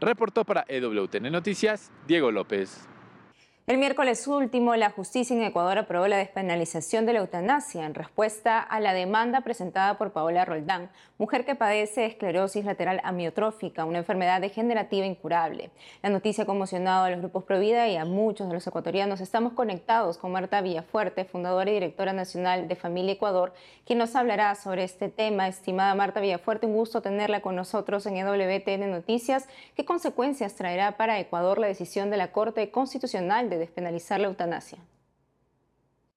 Reportó 0.00 0.44
para 0.44 0.64
EWTN 0.66 1.30
Noticias 1.30 1.90
Diego 2.06 2.32
López. 2.32 2.88
El 3.70 3.78
miércoles 3.78 4.26
último, 4.26 4.74
la 4.74 4.90
justicia 4.90 5.36
en 5.36 5.44
Ecuador 5.44 5.78
aprobó 5.78 6.08
la 6.08 6.16
despenalización 6.16 7.06
de 7.06 7.12
la 7.12 7.20
eutanasia 7.20 7.86
en 7.86 7.94
respuesta 7.94 8.58
a 8.58 8.80
la 8.80 8.92
demanda 8.92 9.42
presentada 9.42 9.96
por 9.96 10.10
Paola 10.10 10.44
Roldán, 10.44 10.90
mujer 11.18 11.44
que 11.44 11.54
padece 11.54 12.04
esclerosis 12.04 12.64
lateral 12.64 13.00
amiotrófica, 13.04 13.84
una 13.84 13.98
enfermedad 13.98 14.40
degenerativa 14.40 15.06
incurable. 15.06 15.70
La 16.02 16.10
noticia 16.10 16.42
ha 16.42 16.46
conmocionado 16.48 17.04
a 17.04 17.10
los 17.10 17.20
grupos 17.20 17.44
Provida 17.44 17.86
y 17.86 17.94
a 17.94 18.04
muchos 18.04 18.48
de 18.48 18.54
los 18.54 18.66
ecuatorianos. 18.66 19.20
Estamos 19.20 19.52
conectados 19.52 20.18
con 20.18 20.32
Marta 20.32 20.60
Villafuerte, 20.62 21.24
fundadora 21.24 21.70
y 21.70 21.74
directora 21.74 22.12
nacional 22.12 22.66
de 22.66 22.74
Familia 22.74 23.12
Ecuador, 23.12 23.52
quien 23.86 24.00
nos 24.00 24.16
hablará 24.16 24.56
sobre 24.56 24.82
este 24.82 25.10
tema. 25.10 25.46
Estimada 25.46 25.94
Marta 25.94 26.18
Villafuerte, 26.18 26.66
un 26.66 26.72
gusto 26.72 27.02
tenerla 27.02 27.40
con 27.40 27.54
nosotros 27.54 28.04
en 28.06 28.16
EWTN 28.16 28.90
Noticias. 28.90 29.46
¿Qué 29.76 29.84
consecuencias 29.84 30.56
traerá 30.56 30.96
para 30.96 31.20
Ecuador 31.20 31.60
la 31.60 31.68
decisión 31.68 32.10
de 32.10 32.16
la 32.16 32.32
Corte 32.32 32.72
Constitucional 32.72 33.48
de 33.48 33.59
despenalizar 33.60 34.20
la 34.20 34.26
eutanasia? 34.26 34.78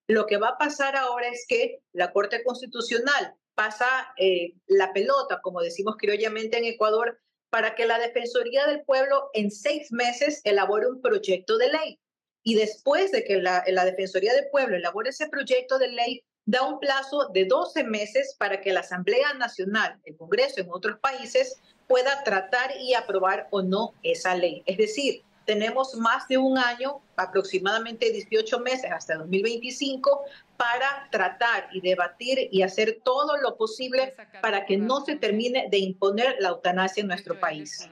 Lo 0.08 0.26
que 0.26 0.38
va 0.38 0.50
a 0.50 0.58
pasar 0.58 0.96
ahora 0.96 1.28
es 1.28 1.46
que 1.48 1.82
la 1.94 2.12
Corte 2.12 2.44
Constitucional 2.44 3.36
pasa 3.56 3.88
eh, 4.18 4.54
la 4.68 4.92
pelota, 4.94 5.40
como 5.42 5.62
decimos 5.62 5.96
criollamente 5.98 6.58
en 6.58 6.66
Ecuador, 6.66 7.20
para 7.50 7.76
que 7.76 7.86
la 7.86 8.00
Defensoría 8.00 8.66
del 8.66 8.82
Pueblo 8.84 9.30
en 9.34 9.52
seis 9.52 9.92
meses 9.92 10.42
elabore 10.44 10.88
un 10.88 11.02
proyecto 11.02 11.58
de 11.58 11.70
ley. 11.70 12.00
Y 12.44 12.56
después 12.56 13.12
de 13.12 13.24
que 13.24 13.42
la, 13.42 13.64
Defensoría 13.86 14.34
del 14.34 14.50
Pueblo 14.52 14.76
elabore 14.76 15.12
ese 15.12 15.30
proyecto 15.30 15.78
de 15.78 15.90
ley, 15.90 16.24
da 16.46 16.64
un 16.64 16.80
plazo 16.80 17.30
de 17.34 17.46
12 17.46 17.86
meses 17.86 18.36
para 18.38 18.60
que 18.60 18.74
la 18.74 18.82
Asamblea 18.82 19.34
Nacional, 19.36 19.98
el 20.04 20.18
Congreso 20.18 20.60
en 20.60 20.70
otros 20.70 21.00
países, 21.00 21.62
pueda 21.88 22.24
tratar 22.24 22.72
y 22.82 22.96
aprobar 22.96 23.48
o 23.52 23.62
no 23.62 23.94
esa 24.04 24.36
ley. 24.36 24.62
Es 24.66 24.78
decir, 24.78 25.24
tenemos 25.46 25.96
más 25.96 26.28
de 26.28 26.38
un 26.38 26.58
año, 26.58 27.02
aproximadamente 27.16 28.12
18 28.12 28.60
meses 28.60 28.92
hasta 28.92 29.16
2025, 29.16 30.24
para 30.58 31.08
tratar 31.12 31.68
y 31.74 31.82
debatir 31.82 32.50
y 32.52 32.62
hacer 32.62 33.02
todo 33.04 33.38
lo 33.38 33.58
posible 33.58 34.16
para 34.42 34.66
que 34.66 34.78
no 34.78 35.02
se 35.02 35.16
termine 35.16 35.68
de 35.70 35.80
imponer 35.80 36.38
la 36.40 36.50
eutanasia 36.50 37.02
en 37.02 37.08
nuestro 37.08 37.40
país. 37.40 37.90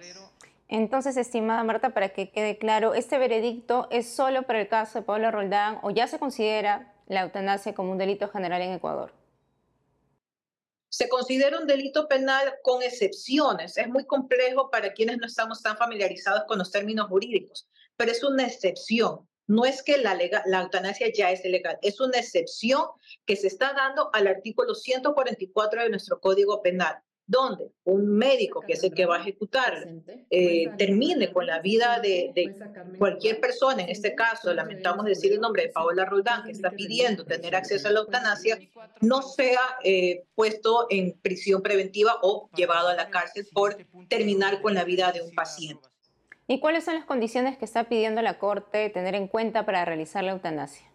Entonces, 0.67 1.17
estimada 1.17 1.63
Marta, 1.63 1.89
para 1.89 2.09
que 2.09 2.29
quede 2.29 2.57
claro, 2.57 2.93
¿este 2.93 3.17
veredicto 3.17 3.87
es 3.91 4.07
solo 4.07 4.43
para 4.43 4.61
el 4.61 4.69
caso 4.69 4.99
de 4.99 5.05
Pablo 5.05 5.29
Roldán 5.29 5.79
o 5.81 5.91
ya 5.91 6.07
se 6.07 6.17
considera 6.17 6.93
la 7.07 7.21
eutanasia 7.23 7.73
como 7.73 7.91
un 7.91 7.97
delito 7.97 8.29
general 8.29 8.61
en 8.61 8.71
Ecuador? 8.71 9.11
Se 10.91 11.07
considera 11.07 11.57
un 11.57 11.67
delito 11.67 12.09
penal 12.09 12.53
con 12.63 12.83
excepciones. 12.83 13.77
Es 13.77 13.87
muy 13.87 14.05
complejo 14.05 14.69
para 14.69 14.91
quienes 14.91 15.17
no 15.17 15.25
estamos 15.25 15.63
tan 15.63 15.77
familiarizados 15.77 16.43
con 16.47 16.59
los 16.59 16.69
términos 16.69 17.07
jurídicos, 17.07 17.69
pero 17.95 18.11
es 18.11 18.21
una 18.23 18.45
excepción. 18.45 19.27
No 19.47 19.65
es 19.65 19.83
que 19.83 19.97
la, 19.97 20.19
la 20.45 20.61
eutanasia 20.61 21.07
ya 21.13 21.31
es 21.31 21.45
ilegal, 21.45 21.79
es 21.81 22.01
una 22.01 22.19
excepción 22.19 22.87
que 23.25 23.37
se 23.37 23.47
está 23.47 23.73
dando 23.73 24.09
al 24.13 24.27
artículo 24.27 24.75
144 24.75 25.83
de 25.83 25.89
nuestro 25.89 26.19
Código 26.19 26.61
Penal 26.61 27.01
donde 27.31 27.71
un 27.85 28.17
médico, 28.17 28.59
que 28.59 28.73
es 28.73 28.83
el 28.83 28.93
que 28.93 29.05
va 29.05 29.15
a 29.15 29.21
ejecutar, 29.21 29.87
eh, 30.29 30.69
termine 30.77 31.31
con 31.31 31.47
la 31.47 31.59
vida 31.59 31.99
de, 31.99 32.53
cualquier 32.97 33.39
persona, 33.39 33.83
en 33.83 33.89
este 33.89 34.13
caso, 34.15 34.53
lamentamos 34.53 35.05
decir 35.05 35.31
el 35.31 35.39
nombre 35.39 35.63
de 35.63 35.69
Paola 35.69 36.03
Roldán, 36.03 36.43
que 36.43 36.51
está 36.51 36.71
pidiendo 36.71 37.23
tener 37.23 37.55
acceso 37.55 37.87
a 37.87 37.91
la 37.91 38.01
eutanasia, 38.01 38.59
no 38.99 39.21
sea 39.21 39.61
eh, 39.83 40.25
puesto 40.35 40.87
en 40.89 41.13
prisión 41.13 41.61
preventiva 41.61 42.17
o 42.21 42.49
llevado 42.53 42.89
a 42.89 42.95
la 42.95 43.09
cárcel 43.09 43.47
por 43.53 43.77
terminar 44.09 44.61
con 44.61 44.73
la 44.73 44.83
vida 44.83 45.13
de 45.13 45.21
un 45.21 45.31
paciente. 45.33 45.87
¿Y 46.47 46.59
cuáles 46.59 46.83
son 46.83 46.95
las 46.95 47.05
condiciones 47.05 47.57
que 47.57 47.63
está 47.63 47.85
pidiendo 47.85 48.21
la 48.21 48.37
Corte 48.37 48.89
tener 48.89 49.15
en 49.15 49.29
cuenta 49.29 49.65
para 49.65 49.85
realizar 49.85 50.21
la 50.25 50.33
eutanasia? 50.33 50.90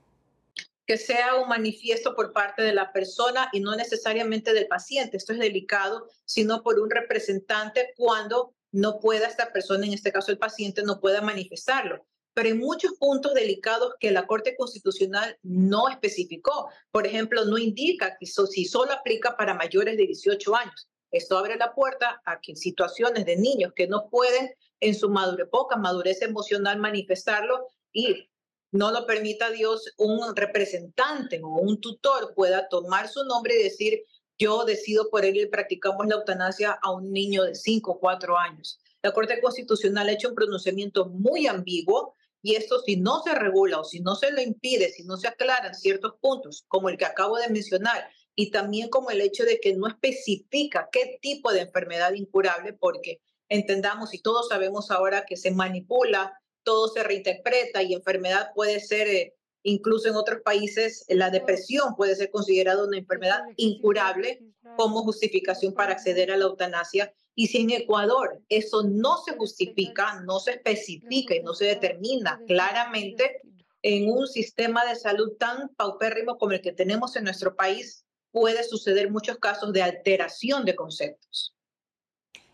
Que 0.87 0.99
sea 0.99 1.35
un 1.35 1.49
manifiesto 1.49 2.15
por 2.15 2.33
parte 2.33 2.63
de 2.63 2.73
la 2.73 2.93
persona 2.93 3.49
y 3.53 3.61
no 3.61 3.75
necesariamente 3.75 4.53
del 4.53 4.69
paciente. 4.69 5.17
Esto 5.17 5.33
es 5.33 5.39
delicado, 5.41 6.09
sino 6.25 6.63
por 6.63 6.79
un 6.79 6.91
representante 6.91 7.93
cuando 7.97 8.55
no 8.71 9.01
pueda 9.01 9.27
esta 9.27 9.53
persona, 9.53 9.87
en 9.87 9.95
este 9.95 10.13
caso 10.13 10.31
el 10.31 10.39
paciente, 10.39 10.83
no 10.83 11.01
pueda 11.01 11.21
manifestarlo. 11.21 12.07
Pero 12.35 12.49
hay 12.49 12.55
muchos 12.55 12.93
puntos 12.99 13.35
delicados 13.35 13.95
que 13.99 14.11
la 14.11 14.27
Corte 14.27 14.55
Constitucional 14.57 15.39
no 15.43 15.89
especificó. 15.89 16.69
Por 16.91 17.07
ejemplo, 17.07 17.45
no 17.47 17.57
indica 17.57 18.17
que 18.21 18.27
si 18.27 18.65
solo 18.67 18.93
aplica 18.93 19.37
para 19.37 19.55
mayores 19.55 19.97
de 19.97 20.07
18 20.07 20.55
años. 20.55 20.89
Esto 21.11 21.39
abre 21.39 21.57
la 21.57 21.75
puerta 21.75 22.21
a 22.27 22.41
que 22.41 22.55
situaciones 22.55 23.25
de 23.25 23.37
niños 23.37 23.73
que 23.75 23.87
no 23.87 24.09
pueden 24.11 24.51
en 24.81 24.95
su 24.95 25.09
madurez, 25.09 25.49
madurez 25.79 26.21
emocional 26.21 26.79
manifestarlo 26.79 27.69
y 27.91 28.29
no 28.73 28.91
lo 28.91 29.07
permita 29.07 29.51
Dios, 29.51 29.93
un 29.97 30.35
representante 30.35 31.41
o 31.43 31.49
un 31.49 31.81
tutor 31.81 32.35
pueda 32.35 32.69
tomar 32.69 33.09
su 33.09 33.25
nombre 33.25 33.55
y 33.55 33.63
decir, 33.63 34.05
yo 34.39 34.65
decido 34.65 35.09
por 35.11 35.25
él 35.25 35.37
y 35.37 35.47
practicamos 35.47 36.07
la 36.07 36.17
eutanasia 36.17 36.79
a 36.83 36.91
un 36.91 37.13
niño 37.13 37.45
de 37.45 37.55
5 37.55 37.91
o 37.91 37.99
4 37.99 38.37
años. 38.37 38.79
La 39.03 39.13
Corte 39.13 39.41
Constitucional 39.41 40.09
ha 40.09 40.13
hecho 40.13 40.29
un 40.29 40.35
pronunciamiento 40.35 41.07
muy 41.07 41.47
ambiguo 41.47 42.15
y 42.43 42.55
esto 42.55 42.81
si 42.81 42.97
no 42.97 43.23
se 43.23 43.35
regula 43.35 43.81
o 43.81 43.85
si 43.85 44.01
no 44.01 44.15
se 44.15 44.31
lo 44.31 44.41
impide, 44.41 44.91
si 44.91 45.05
no 45.05 45.17
se 45.17 45.29
aclaran 45.29 45.75
ciertos 45.75 46.15
puntos, 46.21 46.65
como 46.69 46.89
el 46.89 46.99
que 46.99 47.05
acabo 47.05 47.39
de 47.39 47.49
mencionar, 47.49 48.09
y 48.35 48.51
también 48.51 48.91
como 48.91 49.11
el 49.11 49.21
hecho 49.21 49.45
de 49.45 49.59
que 49.59 49.75
no 49.75 49.89
especifica 49.89 50.89
qué 50.93 51.19
tipo 51.23 51.53
de 51.53 51.63
enfermedad 51.63 52.13
incurable, 52.13 52.75
porque 52.75 53.21
entendamos 53.49 54.13
y 54.13 54.21
todos 54.21 54.49
sabemos 54.49 54.91
ahora 54.91 55.25
que 55.25 55.37
se 55.37 55.51
manipula 55.51 56.39
todo 56.67 56.89
se 56.89 57.05
reinterpreta 57.05 57.81
y 57.85 57.95
enfermedad 57.95 58.51
puede 58.53 58.81
ser, 58.81 59.07
eh, 59.07 59.35
incluso 59.63 60.09
en 60.09 60.17
otros 60.17 60.41
países, 60.45 61.05
la 61.09 61.31
depresión 61.31 61.95
puede 61.95 62.17
ser 62.17 62.31
considerada 62.31 62.85
una 62.85 62.99
enfermedad 62.99 63.41
incurable 63.57 64.43
como 64.77 65.03
justificación 65.05 65.73
para 65.75 65.93
acceder 65.93 66.33
a 66.33 66.37
la 66.37 66.47
eutanasia. 66.47 67.15
Y 67.37 67.47
si 67.47 67.59
en 67.59 67.71
Ecuador 67.71 68.43
eso 68.49 68.83
no 68.83 69.19
se 69.25 69.37
justifica, 69.37 70.21
no 70.23 70.41
se 70.41 70.53
especifica 70.53 71.37
y 71.37 71.43
no 71.43 71.55
se 71.55 71.67
determina 71.67 72.41
claramente 72.49 73.41
en 73.83 74.11
un 74.11 74.27
sistema 74.27 74.85
de 74.85 74.97
salud 74.97 75.37
tan 75.39 75.69
paupérrimo 75.77 76.37
como 76.37 76.53
el 76.53 76.63
que 76.63 76.73
tenemos 76.73 77.15
en 77.15 77.25
nuestro 77.25 77.55
país, 77.55 78.05
puede 78.33 78.65
suceder 78.65 79.11
muchos 79.11 79.39
casos 79.39 79.73
de 79.73 79.83
alteración 79.83 80.65
de 80.65 80.75
conceptos. 80.75 81.56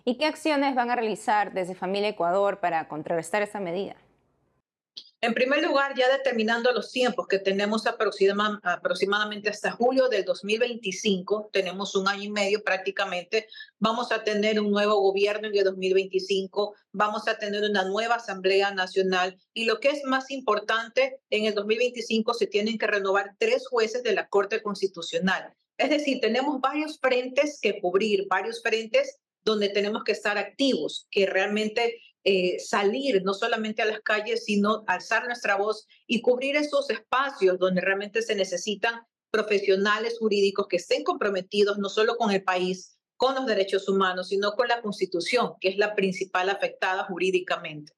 ¿Y 0.04 0.16
qué 0.16 0.26
acciones 0.26 0.75
van 0.75 0.90
a 0.90 0.97
realizar 0.97 1.52
desde 1.52 1.76
Familia 1.76 2.09
Ecuador 2.09 2.59
para 2.59 2.88
contrarrestar 2.88 3.42
esa 3.42 3.61
medida? 3.61 3.94
En 5.21 5.35
primer 5.35 5.62
lugar, 5.62 5.94
ya 5.97 6.11
determinando 6.11 6.73
los 6.73 6.90
tiempos 6.90 7.28
que 7.28 7.38
tenemos 7.38 7.87
aproximadamente 7.87 9.49
hasta 9.49 9.71
julio 9.71 10.09
del 10.09 10.25
2025, 10.25 11.50
tenemos 11.52 11.94
un 11.94 12.09
año 12.09 12.25
y 12.25 12.30
medio 12.30 12.64
prácticamente, 12.64 13.47
vamos 13.78 14.11
a 14.11 14.25
tener 14.25 14.59
un 14.59 14.73
nuevo 14.73 15.00
gobierno 15.00 15.47
en 15.47 15.54
el 15.54 15.62
2025, 15.62 16.75
vamos 16.90 17.28
a 17.28 17.38
tener 17.38 17.62
una 17.62 17.85
nueva 17.85 18.16
Asamblea 18.16 18.73
Nacional 18.73 19.38
y 19.54 19.66
lo 19.66 19.78
que 19.78 19.90
es 19.90 20.02
más 20.02 20.32
importante, 20.32 21.21
en 21.30 21.44
el 21.44 21.54
2025 21.54 22.35
se 22.35 22.49
tienen 22.49 22.76
que 22.76 22.88
renovar 22.88 23.37
tres 23.38 23.68
jueces 23.68 24.02
de 24.02 24.14
la 24.14 24.26
Corte 24.26 24.61
Constitucional. 24.61 25.54
Es 25.78 25.90
decir, 25.90 26.21
tenemos 26.21 26.61
varios 26.61 26.99
frentes 26.99 27.61
que 27.62 27.80
cubrir, 27.80 28.26
varios 28.28 28.61
frentes 28.61 29.21
donde 29.44 29.68
tenemos 29.68 30.04
que 30.04 30.12
estar 30.12 30.38
activos, 30.38 31.06
que 31.11 31.26
realmente 31.26 32.00
eh, 32.25 32.58
salir 32.61 33.22
no 33.25 33.34
solamente 33.34 33.82
a 33.82 33.87
las 33.87 34.00
calles, 34.00 34.44
sino 34.44 34.84
alzar 34.87 35.26
nuestra 35.26 35.56
voz 35.56 35.87
y 36.06 36.20
cubrir 36.20 36.56
esos 36.56 36.88
espacios 36.90 37.58
donde 37.58 37.80
realmente 37.80 38.22
se 38.22 38.37
necesitan 38.37 39.00
profesionales 39.30 40.18
jurídicos 40.18 40.68
que 40.68 40.76
estén 40.76 41.02
comprometidos 41.02 41.78
no 41.78 41.88
solo 41.88 42.16
con 42.16 42.30
el 42.30 42.44
país, 42.44 42.99
con 43.16 43.34
los 43.34 43.46
derechos 43.46 43.88
humanos, 43.88 44.28
sino 44.28 44.52
con 44.52 44.68
la 44.68 44.82
Constitución, 44.82 45.54
que 45.61 45.70
es 45.70 45.78
la 45.78 45.94
principal 45.94 46.50
afectada 46.50 47.04
jurídicamente. 47.04 47.92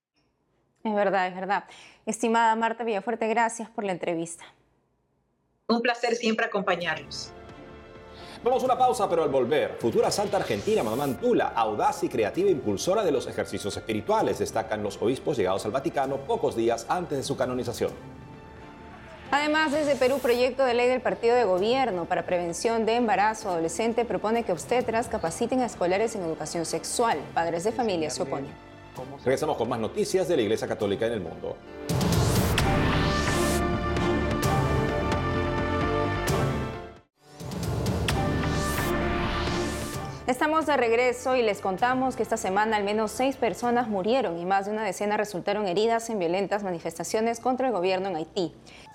Es 0.85 0.95
verdad, 0.95 1.29
es 1.29 1.35
verdad. 1.35 1.65
Estimada 2.07 2.55
Marta 2.57 2.85
Villafuerte, 2.85 3.27
gracias 3.27 3.69
por 3.71 3.85
la 3.85 3.93
entrevista. 3.93 4.45
Un 5.67 5.81
placer 5.81 6.15
siempre 6.15 6.47
acompañarlos. 6.47 7.33
Vamos 8.45 8.63
a 8.63 8.67
una 8.67 8.77
pausa, 8.77 9.09
pero 9.09 9.23
al 9.23 9.31
volver, 9.31 9.79
futura 9.81 10.11
Santa 10.11 10.37
Argentina, 10.37 10.83
Mamá 10.83 11.05
Antula, 11.05 11.55
audaz 11.57 12.05
y 12.05 12.11
creativa 12.11 12.51
impulsora 12.51 13.03
de 13.03 13.11
los 13.11 13.27
ejercicios 13.27 13.75
espirituales, 13.75 14.39
destacan 14.39 14.83
los 14.83 15.01
obispos 15.01 15.39
llegados 15.39 15.65
al 15.65 15.71
Vaticano 15.71 16.19
pocos 16.19 16.55
días 16.55 16.85
antes 16.91 17.17
de 17.17 17.25
su 17.25 17.39
canonización. 17.39 17.91
Además, 19.31 19.73
desde 19.73 19.97
Perú, 19.97 20.19
proyecto 20.19 20.63
de 20.63 20.75
ley 20.75 20.91
del 20.91 21.01
partido 21.01 21.35
de 21.35 21.45
gobierno 21.45 22.05
para 22.05 22.27
prevención 22.27 22.85
de 22.85 22.97
embarazo 22.97 23.49
adolescente 23.49 24.05
propone 24.05 24.43
que 24.43 24.53
obstetras 24.53 25.09
capaciten 25.09 25.61
a 25.63 25.65
escolares 25.65 26.15
en 26.15 26.23
educación 26.23 26.67
sexual. 26.67 27.17
Padres 27.33 27.65
de 27.65 27.73
familia 27.73 28.11
se 28.11 28.25
oponen. 28.25 28.53
Regresamos 29.25 29.57
con 29.57 29.71
más 29.71 29.81
noticias 29.81 30.29
de 30.29 30.37
la 30.37 30.43
Iglesia 30.43 30.69
Católica 30.69 31.07
en 31.07 31.15
el 31.15 31.21
mundo. 31.23 31.57
Estamos 40.27 40.65
de 40.65 40.75
regreso 40.79 41.37
y 41.37 41.43
les 41.43 41.61
contamos 41.61 42.17
que 42.17 42.23
esta 42.23 42.39
semana 42.39 42.79
al 42.79 42.85
menos 42.85 43.11
seis 43.11 43.37
personas 43.37 43.89
murieron 43.89 44.39
y 44.39 44.47
más 44.47 44.65
de 44.65 44.73
una 44.73 44.83
decena 44.83 45.19
resultaron 45.19 45.69
heridas 45.69 46.09
en 46.09 46.19
violentas 46.19 46.63
manifestaciones 46.63 47.41
contra 47.41 47.67
el 47.67 47.75
gobierno 47.75 48.09
en 48.09 48.17
Haití. 48.17 48.55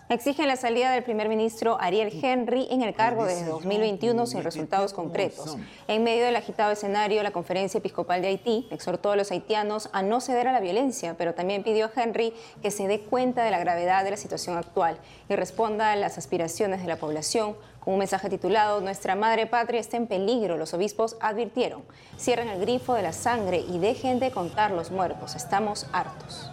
Exigen 0.09 0.47
la 0.47 0.55
salida 0.55 0.91
del 0.91 1.03
primer 1.03 1.29
ministro 1.29 1.77
Ariel 1.79 2.11
Henry 2.23 2.67
en 2.71 2.81
el 2.81 2.95
cargo 2.95 3.25
desde 3.25 3.45
2021 3.45 4.25
sin 4.25 4.43
resultados 4.43 4.91
concretos. 4.91 5.55
En 5.87 6.03
medio 6.03 6.25
del 6.25 6.35
agitado 6.35 6.71
escenario, 6.71 7.21
la 7.21 7.29
Conferencia 7.29 7.77
Episcopal 7.77 8.23
de 8.23 8.29
Haití 8.29 8.67
exhortó 8.71 9.11
a 9.11 9.15
los 9.15 9.29
haitianos 9.29 9.87
a 9.93 10.01
no 10.01 10.21
ceder 10.21 10.47
a 10.47 10.51
la 10.51 10.61
violencia, 10.61 11.13
pero 11.15 11.35
también 11.35 11.61
pidió 11.61 11.85
a 11.85 11.91
Henry 11.95 12.33
que 12.63 12.71
se 12.71 12.87
dé 12.87 13.01
cuenta 13.01 13.43
de 13.43 13.51
la 13.51 13.59
gravedad 13.59 14.03
de 14.03 14.09
la 14.09 14.17
situación 14.17 14.57
actual 14.57 14.97
y 15.29 15.35
responda 15.35 15.91
a 15.91 15.95
las 15.95 16.17
aspiraciones 16.17 16.81
de 16.81 16.87
la 16.87 16.95
población. 16.95 17.55
Con 17.89 17.95
un 17.95 17.99
mensaje 18.01 18.29
titulado 18.29 18.81
Nuestra 18.81 19.15
Madre 19.15 19.47
Patria 19.47 19.79
está 19.79 19.97
en 19.97 20.05
peligro, 20.05 20.57
los 20.57 20.75
obispos 20.75 21.17
advirtieron, 21.19 21.81
cierren 22.19 22.47
el 22.47 22.61
grifo 22.61 22.93
de 22.93 23.01
la 23.01 23.13
sangre 23.13 23.65
y 23.67 23.79
dejen 23.79 24.19
de 24.19 24.29
contar 24.29 24.69
los 24.69 24.91
muertos, 24.91 25.33
estamos 25.33 25.87
hartos. 25.91 26.51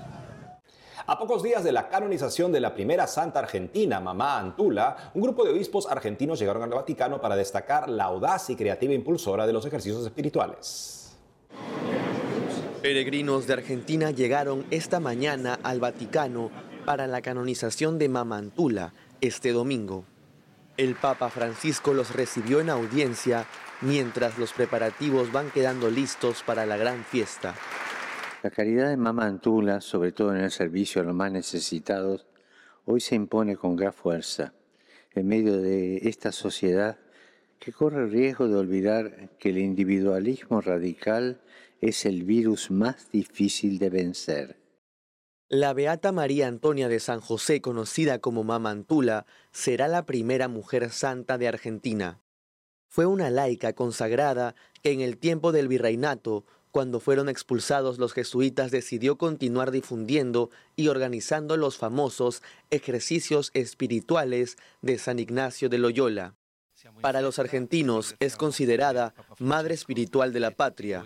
A 1.07 1.19
pocos 1.19 1.43
días 1.43 1.63
de 1.63 1.73
la 1.73 1.91
canonización 1.91 2.53
de 2.53 2.61
la 2.61 2.73
primera 2.73 3.07
santa 3.07 3.41
argentina, 3.41 4.01
Mamá 4.01 4.39
Antula, 4.39 5.11
un 5.13 5.21
grupo 5.21 5.45
de 5.45 5.51
obispos 5.51 5.87
argentinos 5.87 6.39
llegaron 6.39 6.63
al 6.63 6.71
Vaticano 6.71 7.21
para 7.21 7.37
destacar 7.37 7.91
la 7.91 8.05
audaz 8.05 8.49
y 8.49 8.57
creativa 8.57 8.95
impulsora 8.95 9.47
de 9.47 9.53
los 9.53 9.67
ejercicios 9.67 10.07
espirituales. 10.07 11.19
Peregrinos 12.81 13.47
de 13.47 13.53
Argentina 13.53 14.11
llegaron 14.11 14.65
esta 14.71 15.01
mañana 15.01 15.59
al 15.63 15.81
Vaticano 15.81 16.51
para 16.87 17.07
la 17.07 17.21
canonización 17.21 17.99
de 17.99 18.09
Mamá 18.09 18.39
Antula 18.39 18.95
este 19.21 19.53
domingo. 19.53 20.07
El 20.77 20.95
Papa 20.95 21.31
Francisco 21.31 21.95
los 21.95 22.15
recibió 22.15 22.61
en 22.61 22.69
audiencia 22.69 23.47
mientras 23.81 24.39
los 24.39 24.53
preparativos 24.53 25.33
van 25.33 25.51
quedando 25.51 25.91
listos 25.91 26.43
para 26.43 26.67
la 26.67 26.77
gran 26.77 27.03
fiesta. 27.03 27.55
La 28.43 28.51
caridad 28.51 28.91
de 28.91 28.99
Mama 28.99 29.25
Antula, 29.25 29.81
sobre 29.81 30.13
todo 30.13 30.35
en 30.35 30.43
el 30.43 30.51
servicio 30.51 31.01
a 31.01 31.05
los 31.05 31.15
más 31.15 31.33
necesitados, 31.33 32.27
hoy 32.85 33.01
se 33.01 33.15
impone 33.15 33.57
con 33.57 33.75
gran 33.75 33.95
fuerza 33.95 34.53
en 35.15 35.27
medio 35.27 35.57
de 35.57 36.09
esta 36.09 36.31
sociedad 36.31 36.99
que 37.59 37.73
corre 37.73 38.05
el 38.05 38.11
riesgo 38.11 38.47
de 38.47 38.57
olvidar 38.57 39.31
que 39.39 39.49
el 39.49 39.59
individualismo 39.59 40.61
radical 40.61 41.41
es 41.81 42.05
el 42.05 42.25
virus 42.25 42.71
más 42.71 43.11
difícil 43.11 43.79
de 43.79 43.89
vencer. 43.89 44.66
La 45.49 45.73
Beata 45.75 46.11
María 46.11 46.49
Antonia 46.49 46.89
de 46.89 46.99
San 46.99 47.21
José, 47.21 47.61
conocida 47.61 48.19
como 48.19 48.43
Mama 48.43 48.71
Antula, 48.71 49.27
será 49.53 49.87
la 49.87 50.05
primera 50.05 50.49
mujer 50.49 50.91
santa 50.91 51.39
de 51.39 51.47
Argentina. 51.47 52.21
Fue 52.89 53.07
una 53.07 53.31
laica 53.31 53.73
consagrada 53.73 54.57
que 54.83 54.91
en 54.91 55.01
el 55.01 55.19
tiempo 55.19 55.53
del 55.53 55.69
virreinato 55.69 56.45
cuando 56.73 56.99
fueron 56.99 57.29
expulsados 57.29 57.99
los 57.99 58.13
jesuitas 58.13 58.73
decidió 58.73 59.19
continuar 59.19 59.71
difundiendo 59.71 60.51
y 60.75 60.89
organizando 60.89 61.57
los 61.57 61.77
famosos 61.77 62.43
ejercicios 62.71 63.53
espirituales 63.55 64.57
de 64.83 64.99
San 64.99 65.21
Ignacio 65.21 65.69
de 65.69 65.79
Loyola. 65.79 66.35
Para 67.01 67.21
los 67.21 67.39
argentinos 67.39 68.17
es 68.21 68.37
considerada 68.37 69.15
madre 69.39 69.75
espiritual 69.75 70.33
de 70.33 70.41
la 70.41 70.51
patria. 70.51 71.05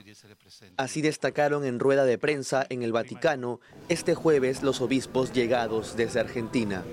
Así 0.76 1.02
destacaron 1.02 1.64
en 1.64 1.78
rueda 1.78 2.04
de 2.04 2.18
prensa 2.18 2.66
en 2.68 2.82
el 2.82 2.92
Vaticano 2.92 3.61
este 3.88 4.14
jueves 4.14 4.62
los 4.62 4.80
obispos 4.80 5.32
llegados 5.32 5.97
desde 5.97 6.20
Argentina. 6.20 6.85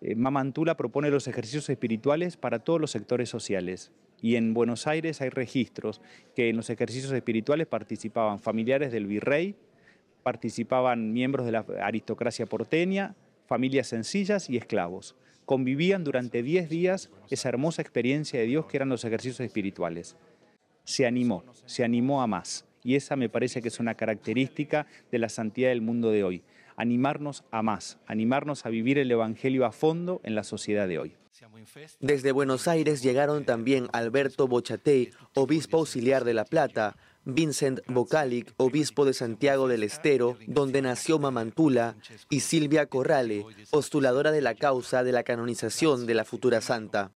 Eh, 0.00 0.14
Mamantula 0.16 0.76
propone 0.76 1.10
los 1.10 1.28
ejercicios 1.28 1.68
espirituales 1.68 2.36
para 2.36 2.58
todos 2.58 2.80
los 2.80 2.90
sectores 2.90 3.28
sociales. 3.28 3.92
Y 4.20 4.36
en 4.36 4.54
Buenos 4.54 4.86
Aires 4.86 5.20
hay 5.20 5.30
registros 5.30 6.00
que 6.34 6.48
en 6.48 6.56
los 6.56 6.70
ejercicios 6.70 7.12
espirituales 7.12 7.66
participaban 7.66 8.38
familiares 8.38 8.92
del 8.92 9.06
virrey, 9.06 9.56
participaban 10.22 11.12
miembros 11.12 11.46
de 11.46 11.52
la 11.52 11.64
aristocracia 11.82 12.46
porteña, 12.46 13.14
familias 13.46 13.88
sencillas 13.88 14.48
y 14.48 14.56
esclavos. 14.56 15.16
Convivían 15.44 16.04
durante 16.04 16.42
10 16.42 16.68
días 16.68 17.10
esa 17.30 17.48
hermosa 17.48 17.82
experiencia 17.82 18.40
de 18.40 18.46
Dios 18.46 18.66
que 18.66 18.76
eran 18.76 18.88
los 18.88 19.04
ejercicios 19.04 19.40
espirituales. 19.40 20.16
Se 20.84 21.06
animó, 21.06 21.44
se 21.66 21.84
animó 21.84 22.22
a 22.22 22.26
más. 22.26 22.64
Y 22.84 22.96
esa 22.96 23.16
me 23.16 23.28
parece 23.28 23.62
que 23.62 23.68
es 23.68 23.78
una 23.78 23.94
característica 23.94 24.86
de 25.10 25.18
la 25.18 25.28
santidad 25.28 25.68
del 25.68 25.82
mundo 25.82 26.10
de 26.10 26.24
hoy 26.24 26.42
animarnos 26.76 27.44
a 27.50 27.62
más, 27.62 27.98
animarnos 28.06 28.66
a 28.66 28.70
vivir 28.70 28.98
el 28.98 29.10
Evangelio 29.10 29.66
a 29.66 29.72
fondo 29.72 30.20
en 30.24 30.34
la 30.34 30.44
sociedad 30.44 30.88
de 30.88 30.98
hoy. 30.98 31.16
Desde 32.00 32.32
Buenos 32.32 32.68
Aires 32.68 33.02
llegaron 33.02 33.44
también 33.44 33.88
Alberto 33.92 34.46
Bochatey, 34.48 35.10
obispo 35.34 35.78
auxiliar 35.78 36.24
de 36.24 36.34
La 36.34 36.44
Plata, 36.44 36.96
Vincent 37.24 37.80
Bocalic, 37.86 38.52
obispo 38.56 39.04
de 39.04 39.12
Santiago 39.12 39.68
del 39.68 39.82
Estero, 39.82 40.36
donde 40.46 40.82
nació 40.82 41.18
Mamantula, 41.18 41.96
y 42.28 42.40
Silvia 42.40 42.86
Corrale, 42.86 43.44
postuladora 43.70 44.32
de 44.32 44.42
la 44.42 44.54
causa 44.54 45.04
de 45.04 45.12
la 45.12 45.22
canonización 45.22 46.06
de 46.06 46.14
la 46.14 46.24
futura 46.24 46.60
santa. 46.60 47.12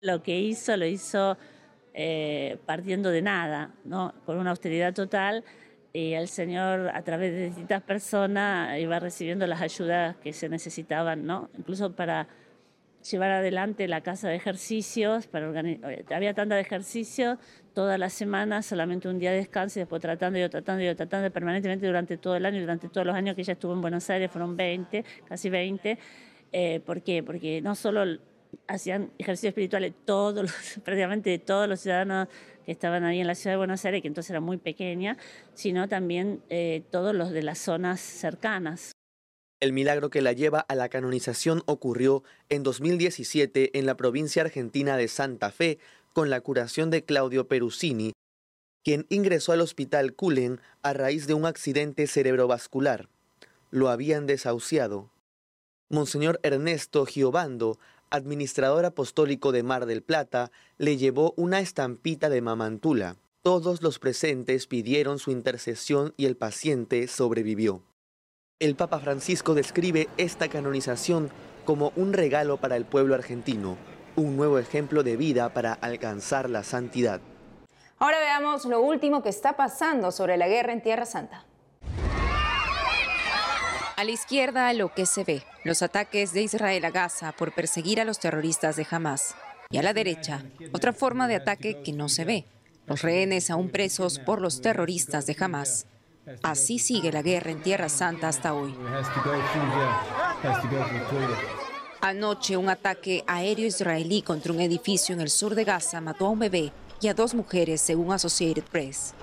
Lo 0.00 0.22
que 0.22 0.38
hizo, 0.38 0.76
lo 0.76 0.86
hizo 0.86 1.36
eh, 1.94 2.58
partiendo 2.66 3.10
de 3.10 3.22
nada, 3.22 3.74
¿no? 3.84 4.14
con 4.26 4.38
una 4.38 4.50
austeridad 4.50 4.94
total, 4.94 5.44
y 5.96 6.14
el 6.14 6.26
Señor 6.26 6.90
a 6.92 7.02
través 7.02 7.32
de 7.32 7.46
distintas 7.46 7.80
personas 7.80 8.80
iba 8.80 8.98
recibiendo 8.98 9.46
las 9.46 9.62
ayudas 9.62 10.16
que 10.16 10.32
se 10.32 10.48
necesitaban, 10.48 11.24
¿no? 11.24 11.48
Incluso 11.56 11.92
para 11.92 12.26
llevar 13.08 13.30
adelante 13.30 13.86
la 13.86 14.00
casa 14.00 14.28
de 14.28 14.34
ejercicios, 14.34 15.28
para 15.28 15.52
eh, 15.60 16.04
había 16.12 16.34
tanta 16.34 16.56
de 16.56 16.62
ejercicios, 16.62 17.38
toda 17.74 17.96
la 17.96 18.10
semana, 18.10 18.62
solamente 18.62 19.08
un 19.08 19.20
día 19.20 19.30
de 19.30 19.36
descanso 19.36 19.78
y 19.78 19.82
después 19.82 20.02
tratando 20.02 20.36
y 20.36 20.48
tratando 20.48 20.82
y 20.82 20.92
tratando 20.96 21.30
permanentemente 21.30 21.86
durante 21.86 22.16
todo 22.16 22.34
el 22.34 22.44
año, 22.44 22.60
durante 22.60 22.88
todos 22.88 23.06
los 23.06 23.14
años 23.14 23.36
que 23.36 23.42
ella 23.42 23.52
estuvo 23.52 23.72
en 23.72 23.80
Buenos 23.80 24.10
Aires, 24.10 24.32
fueron 24.32 24.56
20, 24.56 25.04
casi 25.28 25.48
20. 25.48 25.96
Eh, 26.50 26.80
¿Por 26.84 27.02
qué? 27.02 27.22
Porque 27.22 27.62
no 27.62 27.76
solo 27.76 28.18
hacían 28.66 29.12
ejercicios 29.18 29.50
espirituales 29.50 29.92
todos 30.04 30.52
prácticamente 30.84 31.38
todos 31.38 31.68
los 31.68 31.78
ciudadanos 31.78 32.26
que 32.64 32.72
estaban 32.72 33.04
ahí 33.04 33.20
en 33.20 33.26
la 33.26 33.34
ciudad 33.34 33.54
de 33.54 33.58
Buenos 33.58 33.84
Aires, 33.84 34.02
que 34.02 34.08
entonces 34.08 34.30
era 34.30 34.40
muy 34.40 34.56
pequeña, 34.56 35.16
sino 35.54 35.88
también 35.88 36.42
eh, 36.48 36.82
todos 36.90 37.14
los 37.14 37.30
de 37.30 37.42
las 37.42 37.58
zonas 37.58 38.00
cercanas. 38.00 38.92
El 39.60 39.72
milagro 39.72 40.10
que 40.10 40.20
la 40.20 40.32
lleva 40.32 40.60
a 40.60 40.74
la 40.74 40.88
canonización 40.88 41.62
ocurrió 41.66 42.22
en 42.48 42.62
2017 42.62 43.78
en 43.78 43.86
la 43.86 43.96
provincia 43.96 44.42
argentina 44.42 44.96
de 44.96 45.08
Santa 45.08 45.50
Fe 45.50 45.78
con 46.12 46.28
la 46.28 46.40
curación 46.40 46.90
de 46.90 47.04
Claudio 47.04 47.48
Perusini, 47.48 48.12
quien 48.84 49.06
ingresó 49.08 49.52
al 49.52 49.62
hospital 49.62 50.14
Culen 50.14 50.60
a 50.82 50.92
raíz 50.92 51.26
de 51.26 51.34
un 51.34 51.46
accidente 51.46 52.06
cerebrovascular. 52.06 53.08
Lo 53.70 53.88
habían 53.88 54.26
desahuciado. 54.26 55.10
Monseñor 55.90 56.40
Ernesto 56.42 57.06
Giobando 57.06 57.78
administrador 58.14 58.84
apostólico 58.84 59.50
de 59.50 59.62
Mar 59.62 59.86
del 59.86 60.02
Plata, 60.02 60.52
le 60.78 60.96
llevó 60.96 61.34
una 61.36 61.58
estampita 61.60 62.28
de 62.28 62.40
mamantula. 62.40 63.16
Todos 63.42 63.82
los 63.82 63.98
presentes 63.98 64.66
pidieron 64.66 65.18
su 65.18 65.30
intercesión 65.30 66.14
y 66.16 66.26
el 66.26 66.36
paciente 66.36 67.08
sobrevivió. 67.08 67.82
El 68.60 68.76
Papa 68.76 69.00
Francisco 69.00 69.54
describe 69.54 70.08
esta 70.16 70.48
canonización 70.48 71.30
como 71.64 71.92
un 71.96 72.12
regalo 72.12 72.56
para 72.56 72.76
el 72.76 72.84
pueblo 72.84 73.14
argentino, 73.14 73.76
un 74.14 74.36
nuevo 74.36 74.58
ejemplo 74.58 75.02
de 75.02 75.16
vida 75.16 75.52
para 75.52 75.72
alcanzar 75.72 76.48
la 76.48 76.62
santidad. 76.62 77.20
Ahora 77.98 78.20
veamos 78.20 78.64
lo 78.64 78.80
último 78.80 79.22
que 79.22 79.28
está 79.28 79.56
pasando 79.56 80.12
sobre 80.12 80.36
la 80.36 80.46
guerra 80.46 80.72
en 80.72 80.82
Tierra 80.82 81.04
Santa. 81.04 81.46
A 83.96 84.02
la 84.02 84.10
izquierda 84.10 84.72
lo 84.72 84.92
que 84.92 85.06
se 85.06 85.22
ve, 85.22 85.44
los 85.62 85.80
ataques 85.82 86.32
de 86.32 86.42
Israel 86.42 86.84
a 86.84 86.90
Gaza 86.90 87.30
por 87.30 87.52
perseguir 87.52 88.00
a 88.00 88.04
los 88.04 88.18
terroristas 88.18 88.74
de 88.74 88.86
Hamas. 88.90 89.36
Y 89.70 89.78
a 89.78 89.82
la 89.82 89.92
derecha, 89.92 90.42
otra 90.72 90.92
forma 90.92 91.28
de 91.28 91.36
ataque 91.36 91.80
que 91.82 91.92
no 91.92 92.08
se 92.08 92.24
ve, 92.24 92.44
los 92.86 93.02
rehenes 93.02 93.50
aún 93.50 93.70
presos 93.70 94.18
por 94.18 94.40
los 94.40 94.60
terroristas 94.60 95.26
de 95.26 95.36
Hamas. 95.38 95.86
Así 96.42 96.80
sigue 96.80 97.12
la 97.12 97.22
guerra 97.22 97.52
en 97.52 97.62
Tierra 97.62 97.88
Santa 97.88 98.28
hasta 98.28 98.54
hoy. 98.54 98.74
Anoche 102.00 102.56
un 102.56 102.68
ataque 102.68 103.22
aéreo 103.28 103.66
israelí 103.66 104.22
contra 104.22 104.52
un 104.52 104.60
edificio 104.60 105.14
en 105.14 105.20
el 105.20 105.30
sur 105.30 105.54
de 105.54 105.64
Gaza 105.64 106.00
mató 106.00 106.26
a 106.26 106.30
un 106.30 106.40
bebé 106.40 106.72
y 107.00 107.08
a 107.08 107.14
dos 107.14 107.32
mujeres, 107.32 107.80
según 107.80 108.12
Associated 108.12 108.64
Press. 108.64 109.14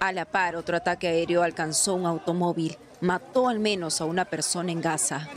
A 0.00 0.12
la 0.12 0.24
par, 0.24 0.56
otro 0.56 0.78
ataque 0.78 1.08
aéreo 1.08 1.42
alcanzó 1.42 1.94
un 1.94 2.06
automóvil, 2.06 2.78
mató 3.02 3.48
al 3.48 3.60
menos 3.60 4.00
a 4.00 4.06
una 4.06 4.24
persona 4.24 4.72
en 4.72 4.80
Gaza. 4.80 5.28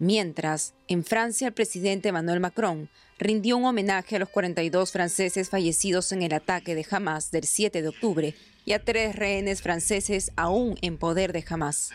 Mientras, 0.00 0.74
en 0.88 1.04
Francia, 1.04 1.46
el 1.46 1.54
presidente 1.54 2.08
Emmanuel 2.08 2.40
Macron 2.40 2.88
rindió 3.16 3.56
un 3.56 3.64
homenaje 3.64 4.16
a 4.16 4.18
los 4.18 4.28
42 4.28 4.90
franceses 4.90 5.48
fallecidos 5.50 6.10
en 6.10 6.22
el 6.22 6.32
ataque 6.32 6.74
de 6.74 6.84
Hamas 6.90 7.30
del 7.30 7.44
7 7.44 7.80
de 7.80 7.88
octubre 7.88 8.34
y 8.64 8.72
a 8.72 8.84
tres 8.84 9.14
rehenes 9.14 9.62
franceses 9.62 10.32
aún 10.34 10.76
en 10.82 10.98
poder 10.98 11.32
de 11.32 11.44
Hamas. 11.48 11.90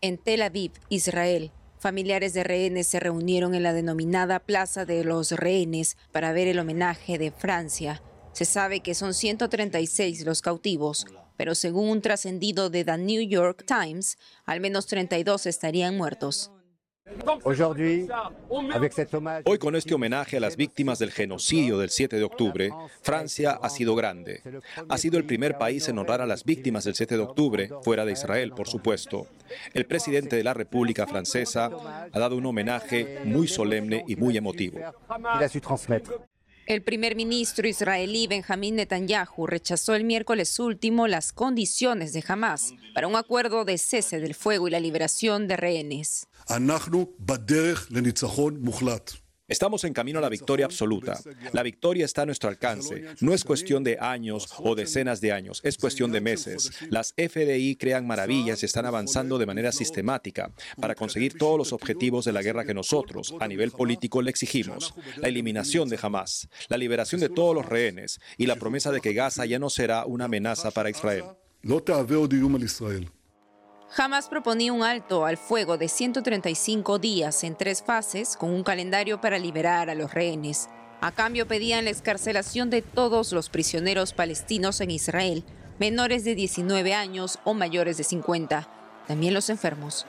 En 0.00 0.16
Tel 0.16 0.40
Aviv, 0.40 0.72
Israel, 0.88 1.52
Familiares 1.82 2.32
de 2.32 2.44
rehenes 2.44 2.86
se 2.86 3.00
reunieron 3.00 3.56
en 3.56 3.64
la 3.64 3.72
denominada 3.72 4.38
Plaza 4.38 4.84
de 4.84 5.02
los 5.02 5.32
Rehenes 5.32 5.96
para 6.12 6.32
ver 6.32 6.46
el 6.46 6.60
homenaje 6.60 7.18
de 7.18 7.32
Francia. 7.32 8.00
Se 8.32 8.44
sabe 8.44 8.78
que 8.78 8.94
son 8.94 9.14
136 9.14 10.24
los 10.24 10.42
cautivos, 10.42 11.06
pero 11.36 11.56
según 11.56 11.88
un 11.88 12.00
trascendido 12.00 12.70
de 12.70 12.84
The 12.84 12.98
New 12.98 13.22
York 13.22 13.64
Times, 13.66 14.16
al 14.44 14.60
menos 14.60 14.86
32 14.86 15.46
estarían 15.46 15.96
muertos. 15.96 16.52
Hoy 19.44 19.58
con 19.58 19.76
este 19.76 19.94
homenaje 19.94 20.36
a 20.36 20.40
las 20.40 20.56
víctimas 20.56 20.98
del 20.98 21.10
genocidio 21.10 21.78
del 21.78 21.90
7 21.90 22.16
de 22.16 22.24
octubre, 22.24 22.70
Francia 23.02 23.58
ha 23.60 23.68
sido 23.68 23.94
grande. 23.94 24.42
Ha 24.88 24.98
sido 24.98 25.18
el 25.18 25.24
primer 25.24 25.58
país 25.58 25.88
en 25.88 25.98
honrar 25.98 26.20
a 26.20 26.26
las 26.26 26.44
víctimas 26.44 26.84
del 26.84 26.94
7 26.94 27.16
de 27.16 27.22
octubre, 27.22 27.70
fuera 27.82 28.04
de 28.04 28.12
Israel, 28.12 28.52
por 28.52 28.68
supuesto. 28.68 29.26
El 29.74 29.86
presidente 29.86 30.36
de 30.36 30.44
la 30.44 30.54
República 30.54 31.06
Francesa 31.06 31.70
ha 32.12 32.18
dado 32.18 32.36
un 32.36 32.46
homenaje 32.46 33.20
muy 33.24 33.48
solemne 33.48 34.04
y 34.06 34.16
muy 34.16 34.36
emotivo. 34.36 34.78
El 36.64 36.82
primer 36.82 37.16
ministro 37.16 37.66
israelí 37.66 38.28
Benjamín 38.28 38.76
Netanyahu 38.76 39.48
rechazó 39.48 39.96
el 39.96 40.04
miércoles 40.04 40.60
último 40.60 41.08
las 41.08 41.32
condiciones 41.32 42.12
de 42.12 42.22
Hamas 42.26 42.72
para 42.94 43.08
un 43.08 43.16
acuerdo 43.16 43.64
de 43.64 43.78
cese 43.78 44.20
del 44.20 44.34
fuego 44.34 44.68
y 44.68 44.70
la 44.70 44.78
liberación 44.78 45.48
de 45.48 45.56
rehenes. 45.56 46.28
Estamos 49.52 49.84
en 49.84 49.92
camino 49.92 50.18
a 50.18 50.22
la 50.22 50.30
victoria 50.30 50.64
absoluta. 50.64 51.20
La 51.52 51.62
victoria 51.62 52.06
está 52.06 52.22
a 52.22 52.26
nuestro 52.26 52.48
alcance. 52.48 53.04
No 53.20 53.34
es 53.34 53.44
cuestión 53.44 53.84
de 53.84 53.98
años 54.00 54.48
o 54.58 54.74
decenas 54.74 55.20
de 55.20 55.32
años, 55.32 55.60
es 55.62 55.76
cuestión 55.76 56.10
de 56.10 56.22
meses. 56.22 56.70
Las 56.88 57.12
FDI 57.18 57.76
crean 57.76 58.06
maravillas 58.06 58.62
y 58.62 58.66
están 58.66 58.86
avanzando 58.86 59.36
de 59.36 59.44
manera 59.44 59.70
sistemática 59.70 60.52
para 60.80 60.94
conseguir 60.94 61.36
todos 61.36 61.58
los 61.58 61.74
objetivos 61.74 62.24
de 62.24 62.32
la 62.32 62.40
guerra 62.40 62.64
que 62.64 62.72
nosotros, 62.72 63.34
a 63.40 63.46
nivel 63.46 63.72
político, 63.72 64.22
le 64.22 64.30
exigimos. 64.30 64.94
La 65.16 65.28
eliminación 65.28 65.90
de 65.90 65.98
Hamas, 66.00 66.48
la 66.68 66.78
liberación 66.78 67.20
de 67.20 67.28
todos 67.28 67.54
los 67.54 67.66
rehenes 67.66 68.20
y 68.38 68.46
la 68.46 68.56
promesa 68.56 68.90
de 68.90 69.02
que 69.02 69.12
Gaza 69.12 69.44
ya 69.44 69.58
no 69.58 69.68
será 69.68 70.06
una 70.06 70.24
amenaza 70.24 70.70
para 70.70 70.88
Israel. 70.88 71.24
Hamas 73.94 74.28
proponía 74.28 74.72
un 74.72 74.82
alto 74.82 75.26
al 75.26 75.36
fuego 75.36 75.76
de 75.76 75.86
135 75.86 76.98
días 76.98 77.44
en 77.44 77.54
tres 77.54 77.82
fases 77.82 78.38
con 78.38 78.50
un 78.50 78.62
calendario 78.62 79.20
para 79.20 79.38
liberar 79.38 79.90
a 79.90 79.94
los 79.94 80.14
rehenes. 80.14 80.70
A 81.02 81.12
cambio 81.12 81.46
pedían 81.46 81.84
la 81.84 81.90
excarcelación 81.90 82.70
de 82.70 82.80
todos 82.80 83.32
los 83.32 83.50
prisioneros 83.50 84.14
palestinos 84.14 84.80
en 84.80 84.92
Israel, 84.92 85.44
menores 85.78 86.24
de 86.24 86.34
19 86.34 86.94
años 86.94 87.38
o 87.44 87.52
mayores 87.52 87.98
de 87.98 88.04
50, 88.04 88.66
también 89.08 89.34
los 89.34 89.50
enfermos. 89.50 90.06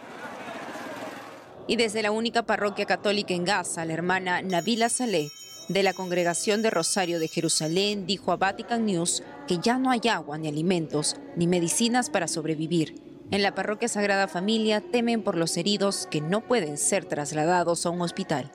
Y 1.68 1.76
desde 1.76 2.04
la 2.04 2.12
única 2.12 2.44
parroquia 2.44 2.86
católica 2.86 3.34
en 3.34 3.44
Gaza, 3.44 3.84
la 3.84 3.94
hermana 3.94 4.42
Nabila 4.42 4.88
Saleh, 4.88 5.30
de 5.68 5.84
la 5.84 5.92
Congregación 5.92 6.62
de 6.62 6.70
Rosario 6.70 7.20
de 7.20 7.28
Jerusalén, 7.28 8.06
dijo 8.06 8.32
a 8.32 8.38
Vatican 8.38 8.86
News 8.86 9.24
que 9.46 9.58
ya 9.58 9.78
no 9.78 9.92
hay 9.92 10.08
agua 10.10 10.38
ni 10.38 10.48
alimentos 10.48 11.18
ni 11.36 11.48
medicinas 11.48 12.10
para 12.10 12.30
sobrevivir 12.30 13.03
en 13.32 13.42
la 13.42 13.56
parroquia 13.56 13.88
Sagrada 13.88 14.28
Familia 14.28 14.82
temen 14.82 15.24
por 15.24 15.36
los 15.36 15.58
heridos 15.58 16.08
que 16.10 16.22
no 16.22 16.42
pueden 16.42 16.78
ser 16.78 17.06
trasladados 17.06 17.86
a 17.86 17.90
un 17.90 18.02
hospital. 18.02 18.52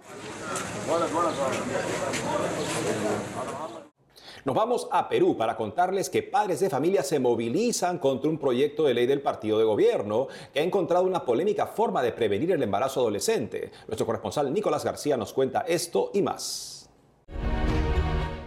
Nos 4.44 4.54
vamos 4.54 4.88
a 4.90 5.08
Perú 5.08 5.36
para 5.36 5.56
contarles 5.56 6.08
que 6.08 6.22
padres 6.22 6.60
de 6.60 6.70
familia 6.70 7.02
se 7.02 7.18
movilizan 7.18 7.98
contra 7.98 8.30
un 8.30 8.38
proyecto 8.38 8.84
de 8.84 8.94
ley 8.94 9.06
del 9.06 9.20
partido 9.20 9.58
de 9.58 9.64
gobierno 9.64 10.28
que 10.54 10.60
ha 10.60 10.62
encontrado 10.62 11.04
una 11.04 11.24
polémica 11.24 11.66
forma 11.66 12.02
de 12.02 12.12
prevenir 12.12 12.52
el 12.52 12.62
embarazo 12.62 13.00
adolescente. 13.00 13.70
Nuestro 13.86 14.06
corresponsal 14.06 14.52
Nicolás 14.52 14.84
García 14.84 15.16
nos 15.16 15.32
cuenta 15.34 15.66
esto 15.68 16.10
y 16.14 16.22
más. 16.22 16.88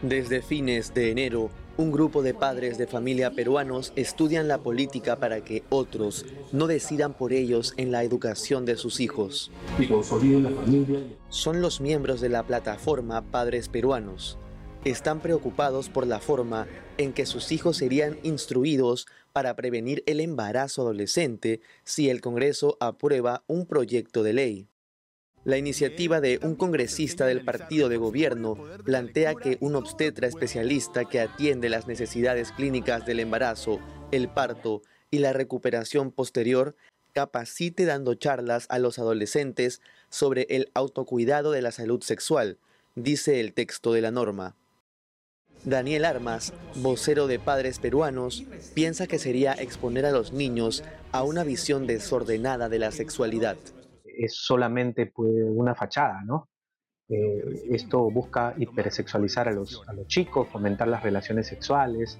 Desde 0.02 0.42
fines 0.42 0.92
de 0.96 1.12
enero, 1.12 1.52
un 1.78 1.92
grupo 1.92 2.22
de 2.22 2.34
padres 2.34 2.78
de 2.78 2.88
familia 2.88 3.32
peruanos 3.32 3.94
estudian 3.96 4.48
la 4.48 4.60
política 4.60 5.18
para 5.18 5.44
que 5.44 5.64
otros 5.70 6.26
no 6.52 6.68
decidan 6.68 7.14
por 7.14 7.34
ellos 7.34 7.74
en 7.78 7.92
la 7.92 8.04
educación 8.04 8.66
de 8.66 8.76
sus 8.76 9.00
hijos. 9.00 9.52
Son 11.30 11.62
los 11.62 11.82
miembros 11.82 12.22
de 12.22 12.30
la 12.30 12.44
plataforma 12.44 13.22
Padres 13.22 13.70
Peruanos. 13.70 14.38
Están 14.84 15.20
preocupados 15.20 15.90
por 15.90 16.08
la 16.08 16.20
forma 16.20 16.68
en 16.98 17.14
que 17.14 17.26
sus 17.26 17.52
hijos 17.52 17.78
serían 17.78 18.18
instruidos 18.24 19.06
para 19.32 19.56
prevenir 19.56 20.04
el 20.08 20.20
embarazo 20.20 20.82
adolescente 20.82 21.62
si 21.84 22.10
el 22.10 22.20
Congreso 22.20 22.78
aprueba 22.80 23.44
un 23.48 23.66
proyecto 23.68 24.24
de 24.24 24.34
ley. 24.34 24.71
La 25.44 25.58
iniciativa 25.58 26.22
de 26.22 26.40
un 26.44 26.56
congresista 26.56 27.26
del 27.26 27.44
partido 27.44 27.90
de 27.90 27.98
gobierno 27.98 28.58
plantea 28.86 29.34
que 29.34 29.58
un 29.60 29.76
obstetra 29.76 30.28
especialista 30.28 31.06
que 31.06 31.20
atiende 31.20 31.68
las 31.68 31.88
necesidades 31.88 32.52
clínicas 32.52 33.08
del 33.08 33.20
embarazo, 33.20 33.80
el 34.12 34.30
parto 34.30 34.84
y 35.10 35.18
la 35.18 35.34
recuperación 35.34 36.12
posterior 36.12 36.76
capacite 37.14 37.86
dando 37.86 38.14
charlas 38.14 38.68
a 38.70 38.78
los 38.78 39.00
adolescentes 39.00 39.82
sobre 40.10 40.46
el 40.50 40.70
autocuidado 40.76 41.52
de 41.52 41.64
la 41.64 41.72
salud 41.72 42.04
sexual, 42.04 42.60
dice 42.94 43.40
el 43.40 43.54
texto 43.54 43.94
de 43.94 44.02
la 44.02 44.12
norma. 44.12 44.56
Daniel 45.64 46.06
Armas, 46.06 46.54
vocero 46.76 47.26
de 47.26 47.40
padres 47.40 47.80
peruanos, 47.80 48.44
piensa 48.76 49.08
que 49.08 49.18
sería 49.18 49.54
exponer 49.54 50.06
a 50.06 50.12
los 50.12 50.34
niños 50.34 50.84
a 51.12 51.24
una 51.24 51.44
visión 51.44 51.88
desordenada 51.88 52.70
de 52.70 52.78
la 52.78 52.92
sexualidad 52.92 53.58
es 54.18 54.36
solamente 54.36 55.06
pues, 55.08 55.32
una 55.48 55.76
fachada, 55.76 56.24
¿no? 56.24 56.50
Eh, 57.10 57.44
esto 57.72 58.10
busca 58.10 58.54
hipersexualizar 58.58 59.50
a 59.50 59.52
los, 59.52 59.84
a 59.88 59.94
los 59.94 60.08
chicos, 60.08 60.48
fomentar 60.48 60.88
las 60.88 61.04
relaciones 61.04 61.48
sexuales 61.48 62.18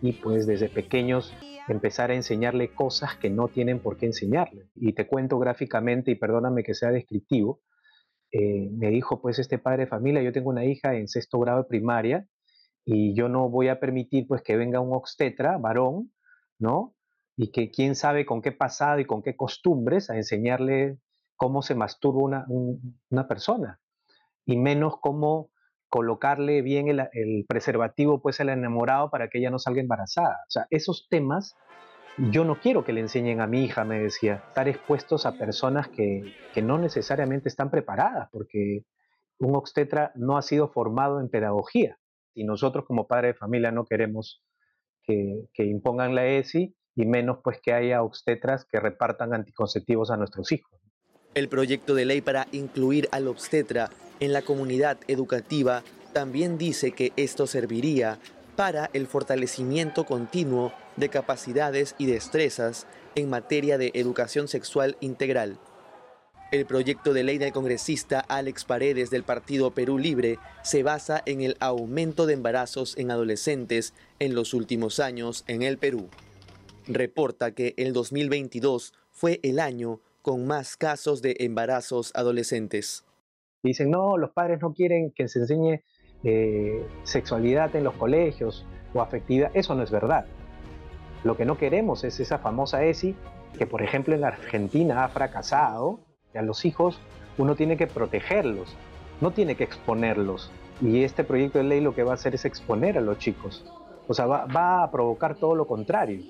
y 0.00 0.14
pues 0.14 0.46
desde 0.46 0.68
pequeños 0.68 1.32
empezar 1.68 2.10
a 2.10 2.14
enseñarle 2.14 2.74
cosas 2.74 3.16
que 3.16 3.30
no 3.30 3.48
tienen 3.48 3.78
por 3.78 3.96
qué 3.96 4.06
enseñarle. 4.06 4.68
Y 4.74 4.94
te 4.94 5.06
cuento 5.06 5.38
gráficamente, 5.38 6.10
y 6.10 6.16
perdóname 6.16 6.64
que 6.64 6.74
sea 6.74 6.90
descriptivo, 6.90 7.60
eh, 8.32 8.70
me 8.72 8.90
dijo 8.90 9.20
pues 9.20 9.38
este 9.38 9.58
padre 9.58 9.84
de 9.84 9.90
familia, 9.90 10.22
yo 10.22 10.32
tengo 10.32 10.48
una 10.48 10.64
hija 10.64 10.94
en 10.94 11.06
sexto 11.06 11.38
grado 11.38 11.62
de 11.62 11.68
primaria 11.68 12.26
y 12.84 13.14
yo 13.14 13.28
no 13.28 13.50
voy 13.50 13.68
a 13.68 13.78
permitir 13.78 14.26
pues 14.26 14.42
que 14.42 14.56
venga 14.56 14.80
un 14.80 14.94
obstetra, 14.94 15.58
varón, 15.58 16.12
¿no? 16.58 16.94
Y 17.36 17.50
que 17.52 17.70
quién 17.70 17.94
sabe 17.94 18.24
con 18.24 18.40
qué 18.42 18.50
pasado 18.50 19.00
y 19.00 19.04
con 19.04 19.22
qué 19.22 19.36
costumbres 19.36 20.10
a 20.10 20.16
enseñarle 20.16 20.98
cómo 21.42 21.60
se 21.60 21.74
masturba 21.74 22.22
una, 22.22 22.46
una 23.10 23.26
persona 23.26 23.80
y 24.46 24.56
menos 24.56 24.94
cómo 25.00 25.50
colocarle 25.88 26.62
bien 26.62 26.86
el, 26.86 27.44
preservativo 27.48 28.22
pues 28.22 28.40
al 28.40 28.50
enamorado 28.50 29.10
para 29.10 29.26
que 29.26 29.38
ella 29.38 29.50
no 29.50 29.58
salga 29.58 29.80
embarazada. 29.80 30.36
O 30.46 30.50
sea, 30.50 30.68
esos 30.70 31.08
temas 31.10 31.56
yo 32.30 32.44
no 32.44 32.60
quiero 32.60 32.84
que 32.84 32.92
le 32.92 33.00
enseñen 33.00 33.40
a 33.40 33.48
mi 33.48 33.64
hija, 33.64 33.82
me 33.82 33.98
decía, 33.98 34.44
estar 34.50 34.68
expuestos 34.68 35.26
a 35.26 35.36
personas 35.36 35.88
que, 35.88 36.32
que 36.54 36.62
no 36.62 36.78
necesariamente 36.78 37.48
están 37.48 37.72
preparadas, 37.72 38.28
porque 38.30 38.84
un 39.40 39.56
obstetra 39.56 40.12
no 40.14 40.36
ha 40.36 40.42
sido 40.42 40.68
formado 40.68 41.20
en 41.20 41.28
pedagogía. 41.28 41.98
Y 42.34 42.44
nosotros 42.44 42.84
como 42.86 43.08
padre 43.08 43.28
de 43.28 43.34
familia 43.34 43.72
no 43.72 43.84
queremos 43.84 44.44
que, 45.02 45.48
que 45.52 45.64
impongan 45.64 46.14
la 46.14 46.24
ESI 46.24 46.76
y 46.94 47.04
menos 47.04 47.38
pues 47.42 47.60
que 47.60 47.72
haya 47.72 48.00
obstetras 48.04 48.64
que 48.64 48.78
repartan 48.78 49.34
anticonceptivos 49.34 50.12
a 50.12 50.16
nuestros 50.16 50.52
hijos. 50.52 50.81
El 51.34 51.48
proyecto 51.48 51.94
de 51.94 52.04
ley 52.04 52.20
para 52.20 52.46
incluir 52.52 53.08
al 53.10 53.26
obstetra 53.26 53.90
en 54.20 54.32
la 54.32 54.42
comunidad 54.42 54.98
educativa 55.08 55.82
también 56.12 56.58
dice 56.58 56.92
que 56.92 57.12
esto 57.16 57.46
serviría 57.46 58.18
para 58.54 58.90
el 58.92 59.06
fortalecimiento 59.06 60.04
continuo 60.04 60.72
de 60.96 61.08
capacidades 61.08 61.94
y 61.96 62.04
destrezas 62.04 62.86
en 63.14 63.30
materia 63.30 63.78
de 63.78 63.92
educación 63.94 64.46
sexual 64.46 64.96
integral. 65.00 65.58
El 66.50 66.66
proyecto 66.66 67.14
de 67.14 67.24
ley 67.24 67.38
del 67.38 67.50
congresista 67.50 68.20
Alex 68.20 68.66
Paredes 68.66 69.08
del 69.08 69.24
Partido 69.24 69.70
Perú 69.70 69.98
Libre 69.98 70.38
se 70.62 70.82
basa 70.82 71.22
en 71.24 71.40
el 71.40 71.56
aumento 71.60 72.26
de 72.26 72.34
embarazos 72.34 72.94
en 72.98 73.10
adolescentes 73.10 73.94
en 74.18 74.34
los 74.34 74.52
últimos 74.52 75.00
años 75.00 75.44
en 75.46 75.62
el 75.62 75.78
Perú. 75.78 76.10
Reporta 76.86 77.52
que 77.52 77.72
el 77.78 77.94
2022 77.94 78.92
fue 79.10 79.40
el 79.42 79.60
año 79.60 80.00
con 80.22 80.46
más 80.46 80.76
casos 80.76 81.20
de 81.20 81.36
embarazos 81.40 82.12
adolescentes. 82.14 83.04
Dicen, 83.62 83.90
no, 83.90 84.16
los 84.16 84.30
padres 84.30 84.60
no 84.62 84.72
quieren 84.72 85.10
que 85.10 85.28
se 85.28 85.40
enseñe 85.40 85.82
eh, 86.24 86.86
sexualidad 87.02 87.74
en 87.76 87.84
los 87.84 87.94
colegios 87.94 88.64
o 88.94 89.02
afectividad. 89.02 89.50
Eso 89.54 89.74
no 89.74 89.82
es 89.82 89.90
verdad. 89.90 90.26
Lo 91.24 91.36
que 91.36 91.44
no 91.44 91.58
queremos 91.58 92.04
es 92.04 92.18
esa 92.20 92.38
famosa 92.38 92.84
ESI 92.84 93.14
que, 93.58 93.66
por 93.66 93.82
ejemplo, 93.82 94.14
en 94.14 94.22
la 94.22 94.28
Argentina 94.28 95.04
ha 95.04 95.08
fracasado. 95.08 96.00
Y 96.34 96.38
a 96.38 96.42
los 96.42 96.64
hijos 96.64 96.98
uno 97.38 97.54
tiene 97.56 97.76
que 97.76 97.86
protegerlos, 97.86 98.74
no 99.20 99.32
tiene 99.32 99.54
que 99.54 99.64
exponerlos. 99.64 100.50
Y 100.80 101.04
este 101.04 101.24
proyecto 101.24 101.58
de 101.58 101.64
ley 101.64 101.80
lo 101.80 101.94
que 101.94 102.02
va 102.02 102.12
a 102.12 102.14
hacer 102.14 102.34
es 102.34 102.44
exponer 102.44 102.98
a 102.98 103.00
los 103.00 103.18
chicos. 103.18 103.64
O 104.08 104.14
sea, 104.14 104.26
va, 104.26 104.46
va 104.46 104.82
a 104.82 104.90
provocar 104.90 105.36
todo 105.36 105.54
lo 105.54 105.66
contrario. 105.66 106.22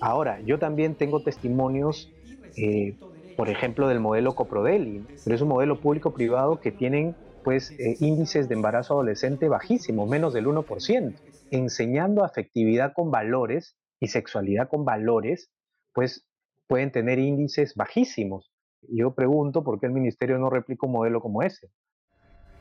Ahora, 0.00 0.40
yo 0.40 0.58
también 0.58 0.94
tengo 0.94 1.22
testimonios 1.22 2.10
eh, 2.56 2.96
por 3.36 3.48
ejemplo, 3.48 3.88
del 3.88 4.00
modelo 4.00 4.34
Coprodeli, 4.34 5.04
pero 5.24 5.34
es 5.34 5.42
un 5.42 5.48
modelo 5.48 5.80
público-privado 5.80 6.60
que 6.60 6.72
tienen 6.72 7.14
pues 7.42 7.70
eh, 7.72 7.96
índices 8.00 8.48
de 8.48 8.54
embarazo 8.54 8.94
adolescente 8.94 9.48
bajísimos, 9.48 10.08
menos 10.08 10.34
del 10.34 10.46
1%. 10.46 11.14
Enseñando 11.50 12.22
afectividad 12.22 12.92
con 12.92 13.10
valores 13.10 13.76
y 13.98 14.08
sexualidad 14.08 14.68
con 14.68 14.84
valores, 14.84 15.50
pues 15.92 16.26
pueden 16.66 16.92
tener 16.92 17.18
índices 17.18 17.74
bajísimos. 17.74 18.52
Yo 18.82 19.14
pregunto 19.14 19.64
por 19.64 19.80
qué 19.80 19.86
el 19.86 19.92
ministerio 19.92 20.38
no 20.38 20.50
replica 20.50 20.86
un 20.86 20.92
modelo 20.92 21.20
como 21.20 21.42
ese. 21.42 21.70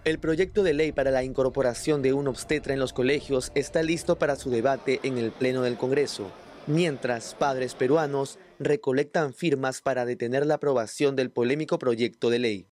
El 0.05 0.19
proyecto 0.19 0.63
de 0.63 0.73
ley 0.73 0.91
para 0.91 1.11
la 1.11 1.23
incorporación 1.23 2.01
de 2.01 2.13
un 2.13 2.27
obstetra 2.27 2.73
en 2.73 2.79
los 2.79 2.93
colegios 2.93 3.51
está 3.53 3.83
listo 3.83 4.17
para 4.17 4.37
su 4.37 4.49
debate 4.49 5.01
en 5.03 5.17
el 5.17 5.31
Pleno 5.31 5.61
del 5.61 5.75
Congreso, 5.75 6.31
mientras 6.67 7.35
padres 7.35 7.75
peruanos 7.75 8.39
recolectan 8.59 9.33
firmas 9.33 9.81
para 9.81 10.05
detener 10.05 10.45
la 10.45 10.55
aprobación 10.55 11.15
del 11.15 11.31
polémico 11.31 11.79
proyecto 11.79 12.29
de 12.29 12.39
ley. 12.39 12.67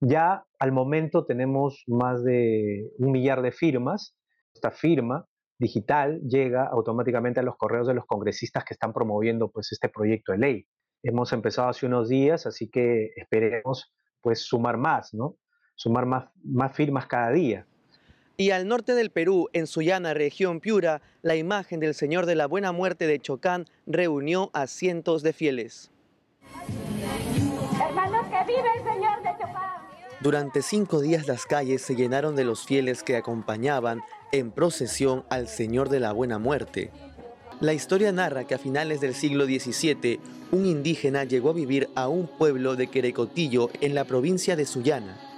Ya 0.00 0.44
al 0.58 0.72
momento 0.72 1.24
tenemos 1.24 1.82
más 1.86 2.22
de 2.22 2.90
un 2.98 3.12
millar 3.12 3.40
de 3.42 3.52
firmas. 3.52 4.16
Esta 4.52 4.70
firma 4.70 5.26
digital 5.58 6.20
llega 6.20 6.66
automáticamente 6.66 7.40
a 7.40 7.42
los 7.42 7.56
correos 7.56 7.86
de 7.86 7.94
los 7.94 8.04
congresistas 8.06 8.64
que 8.64 8.74
están 8.74 8.92
promoviendo 8.92 9.50
pues, 9.50 9.72
este 9.72 9.88
proyecto 9.88 10.32
de 10.32 10.38
ley. 10.38 10.66
Hemos 11.02 11.32
empezado 11.32 11.68
hace 11.68 11.86
unos 11.86 12.08
días, 12.08 12.46
así 12.46 12.68
que 12.68 13.10
esperemos 13.16 13.94
pues, 14.20 14.40
sumar 14.40 14.76
más, 14.76 15.14
¿no? 15.14 15.38
sumar 15.74 16.06
más, 16.06 16.30
más 16.42 16.72
firmas 16.74 17.06
cada 17.06 17.30
día. 17.30 17.66
Y 18.36 18.50
al 18.50 18.66
norte 18.66 18.94
del 18.94 19.10
Perú, 19.10 19.48
en 19.52 19.68
Sullana, 19.68 20.12
región 20.12 20.58
Piura, 20.58 21.02
la 21.22 21.36
imagen 21.36 21.78
del 21.78 21.94
Señor 21.94 22.26
de 22.26 22.34
la 22.34 22.46
Buena 22.46 22.72
Muerte 22.72 23.06
de 23.06 23.20
Chocán 23.20 23.66
reunió 23.86 24.50
a 24.54 24.66
cientos 24.66 25.22
de 25.22 25.32
fieles. 25.32 25.92
Hermanos, 27.80 28.26
que 28.26 28.52
vive 28.52 28.68
el 28.76 28.84
Señor 28.84 29.22
de 29.22 29.30
Chocán. 29.38 29.64
Durante 30.20 30.62
cinco 30.62 31.00
días 31.00 31.28
las 31.28 31.46
calles 31.46 31.82
se 31.82 31.94
llenaron 31.94 32.34
de 32.34 32.44
los 32.44 32.64
fieles 32.64 33.04
que 33.04 33.16
acompañaban 33.16 34.02
en 34.32 34.50
procesión 34.50 35.24
al 35.30 35.46
Señor 35.46 35.88
de 35.88 36.00
la 36.00 36.10
Buena 36.10 36.40
Muerte. 36.40 36.90
La 37.60 37.72
historia 37.72 38.10
narra 38.10 38.44
que 38.44 38.56
a 38.56 38.58
finales 38.58 39.00
del 39.00 39.14
siglo 39.14 39.44
XVII, 39.44 40.18
un 40.50 40.66
indígena 40.66 41.22
llegó 41.22 41.50
a 41.50 41.54
vivir 41.54 41.88
a 41.94 42.08
un 42.08 42.26
pueblo 42.26 42.74
de 42.74 42.88
Querecotillo 42.88 43.70
en 43.80 43.94
la 43.94 44.04
provincia 44.04 44.56
de 44.56 44.66
Sullana. 44.66 45.33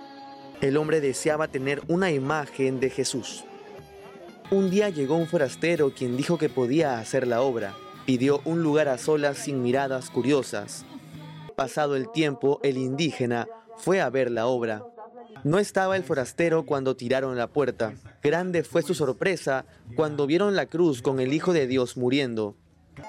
El 0.60 0.78
hombre 0.78 1.00
deseaba 1.00 1.48
tener 1.48 1.82
una 1.88 2.10
imagen 2.10 2.80
de 2.80 2.88
Jesús. 2.88 3.44
Un 4.50 4.70
día 4.70 4.88
llegó 4.88 5.16
un 5.16 5.26
forastero 5.26 5.92
quien 5.94 6.16
dijo 6.16 6.38
que 6.38 6.48
podía 6.48 6.98
hacer 6.98 7.26
la 7.26 7.42
obra. 7.42 7.74
Pidió 8.06 8.40
un 8.44 8.62
lugar 8.62 8.88
a 8.88 8.96
solas 8.96 9.38
sin 9.38 9.62
miradas 9.62 10.08
curiosas. 10.08 10.84
Pasado 11.56 11.96
el 11.96 12.10
tiempo, 12.10 12.60
el 12.62 12.78
indígena 12.78 13.48
fue 13.76 14.00
a 14.00 14.08
ver 14.08 14.30
la 14.30 14.46
obra. 14.46 14.82
No 15.44 15.58
estaba 15.58 15.96
el 15.96 16.04
forastero 16.04 16.64
cuando 16.64 16.96
tiraron 16.96 17.36
la 17.36 17.48
puerta. 17.48 17.94
Grande 18.22 18.64
fue 18.64 18.82
su 18.82 18.94
sorpresa 18.94 19.66
cuando 19.94 20.26
vieron 20.26 20.56
la 20.56 20.66
cruz 20.66 21.02
con 21.02 21.20
el 21.20 21.32
Hijo 21.32 21.52
de 21.52 21.66
Dios 21.66 21.96
muriendo. 21.96 22.56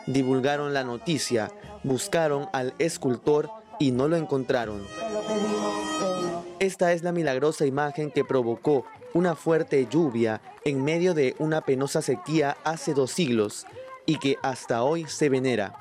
Divulgaron 0.06 0.74
la 0.74 0.84
noticia, 0.84 1.52
buscaron 1.84 2.48
al 2.52 2.74
escultor 2.78 3.50
y 3.80 3.92
no 3.92 4.08
lo 4.08 4.18
encontraron. 4.18 4.84
Esta 6.60 6.92
es 6.92 7.04
la 7.04 7.12
milagrosa 7.12 7.68
imagen 7.68 8.10
que 8.10 8.26
provocó 8.26 8.84
una 9.14 9.36
fuerte 9.36 9.88
lluvia 9.88 10.42
en 10.66 10.84
medio 10.84 11.14
de 11.14 11.36
una 11.38 11.62
penosa 11.62 12.02
sequía 12.02 12.58
hace 12.64 12.96
dos 12.96 13.12
siglos 13.12 13.68
y 14.08 14.18
que 14.18 14.38
hasta 14.42 14.82
hoy 14.82 15.06
se 15.06 15.30
venera. 15.30 15.76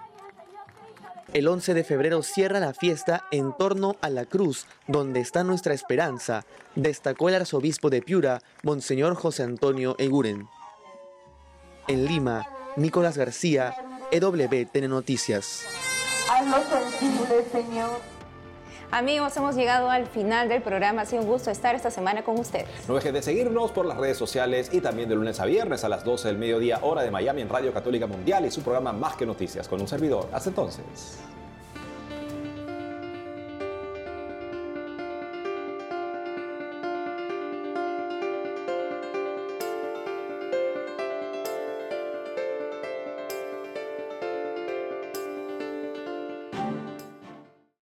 El 1.33 1.49
11 1.49 1.73
de 1.73 1.83
febrero 1.83 2.23
cierra 2.23 2.61
la 2.61 2.75
fiesta 2.75 3.25
en 3.31 3.57
torno 3.57 3.97
a 4.03 4.11
la 4.11 4.27
cruz 4.27 4.67
donde 4.87 5.21
está 5.21 5.45
nuestra 5.45 5.73
esperanza, 5.73 6.45
destacó 6.75 7.31
el 7.31 7.37
arzobispo 7.37 7.89
de 7.89 8.03
Piura, 8.03 8.41
Monseñor 8.63 9.15
José 9.15 9.45
Antonio 9.45 9.97
Eguren. 9.99 10.47
En 11.89 12.05
Lima, 12.05 12.47
Nicolás 12.77 13.17
García, 13.17 13.75
EWTN 14.11 14.89
Noticias. 14.91 15.65
Señor. 17.51 18.16
Amigos, 18.91 19.37
hemos 19.37 19.57
llegado 19.57 19.91
al 19.91 20.07
final 20.07 20.49
del 20.49 20.63
programa. 20.63 21.03
Ha 21.03 21.07
sido 21.07 21.23
un 21.23 21.29
gusto 21.29 21.51
estar 21.51 21.75
esta 21.75 21.91
semana 21.91 22.23
con 22.23 22.39
ustedes. 22.39 22.69
No 22.89 22.95
dejen 22.95 23.15
de 23.15 23.23
seguirnos 23.23 23.73
por 23.73 23.85
las 23.85 23.97
redes 23.97 24.17
sociales 24.17 24.71
y 24.73 24.81
también 24.81 25.09
de 25.09 25.17
lunes 25.17 25.41
a 25.41 25.45
viernes 25.45 25.83
a 25.85 25.89
las 25.89 26.05
12 26.05 26.29
del 26.29 26.39
mediodía, 26.39 26.79
hora 26.83 27.03
de 27.03 27.11
Miami 27.11 27.43
en 27.43 27.49
Radio 27.49 27.73
Católica 27.73 28.07
Mundial 28.07 28.47
y 28.47 28.51
su 28.51 28.63
programa 28.63 28.93
Más 28.93 29.17
que 29.17 29.27
Noticias 29.27 29.67
con 29.69 29.81
un 29.81 29.89
servidor. 29.89 30.29
Hasta 30.33 30.51
entonces. 30.51 31.19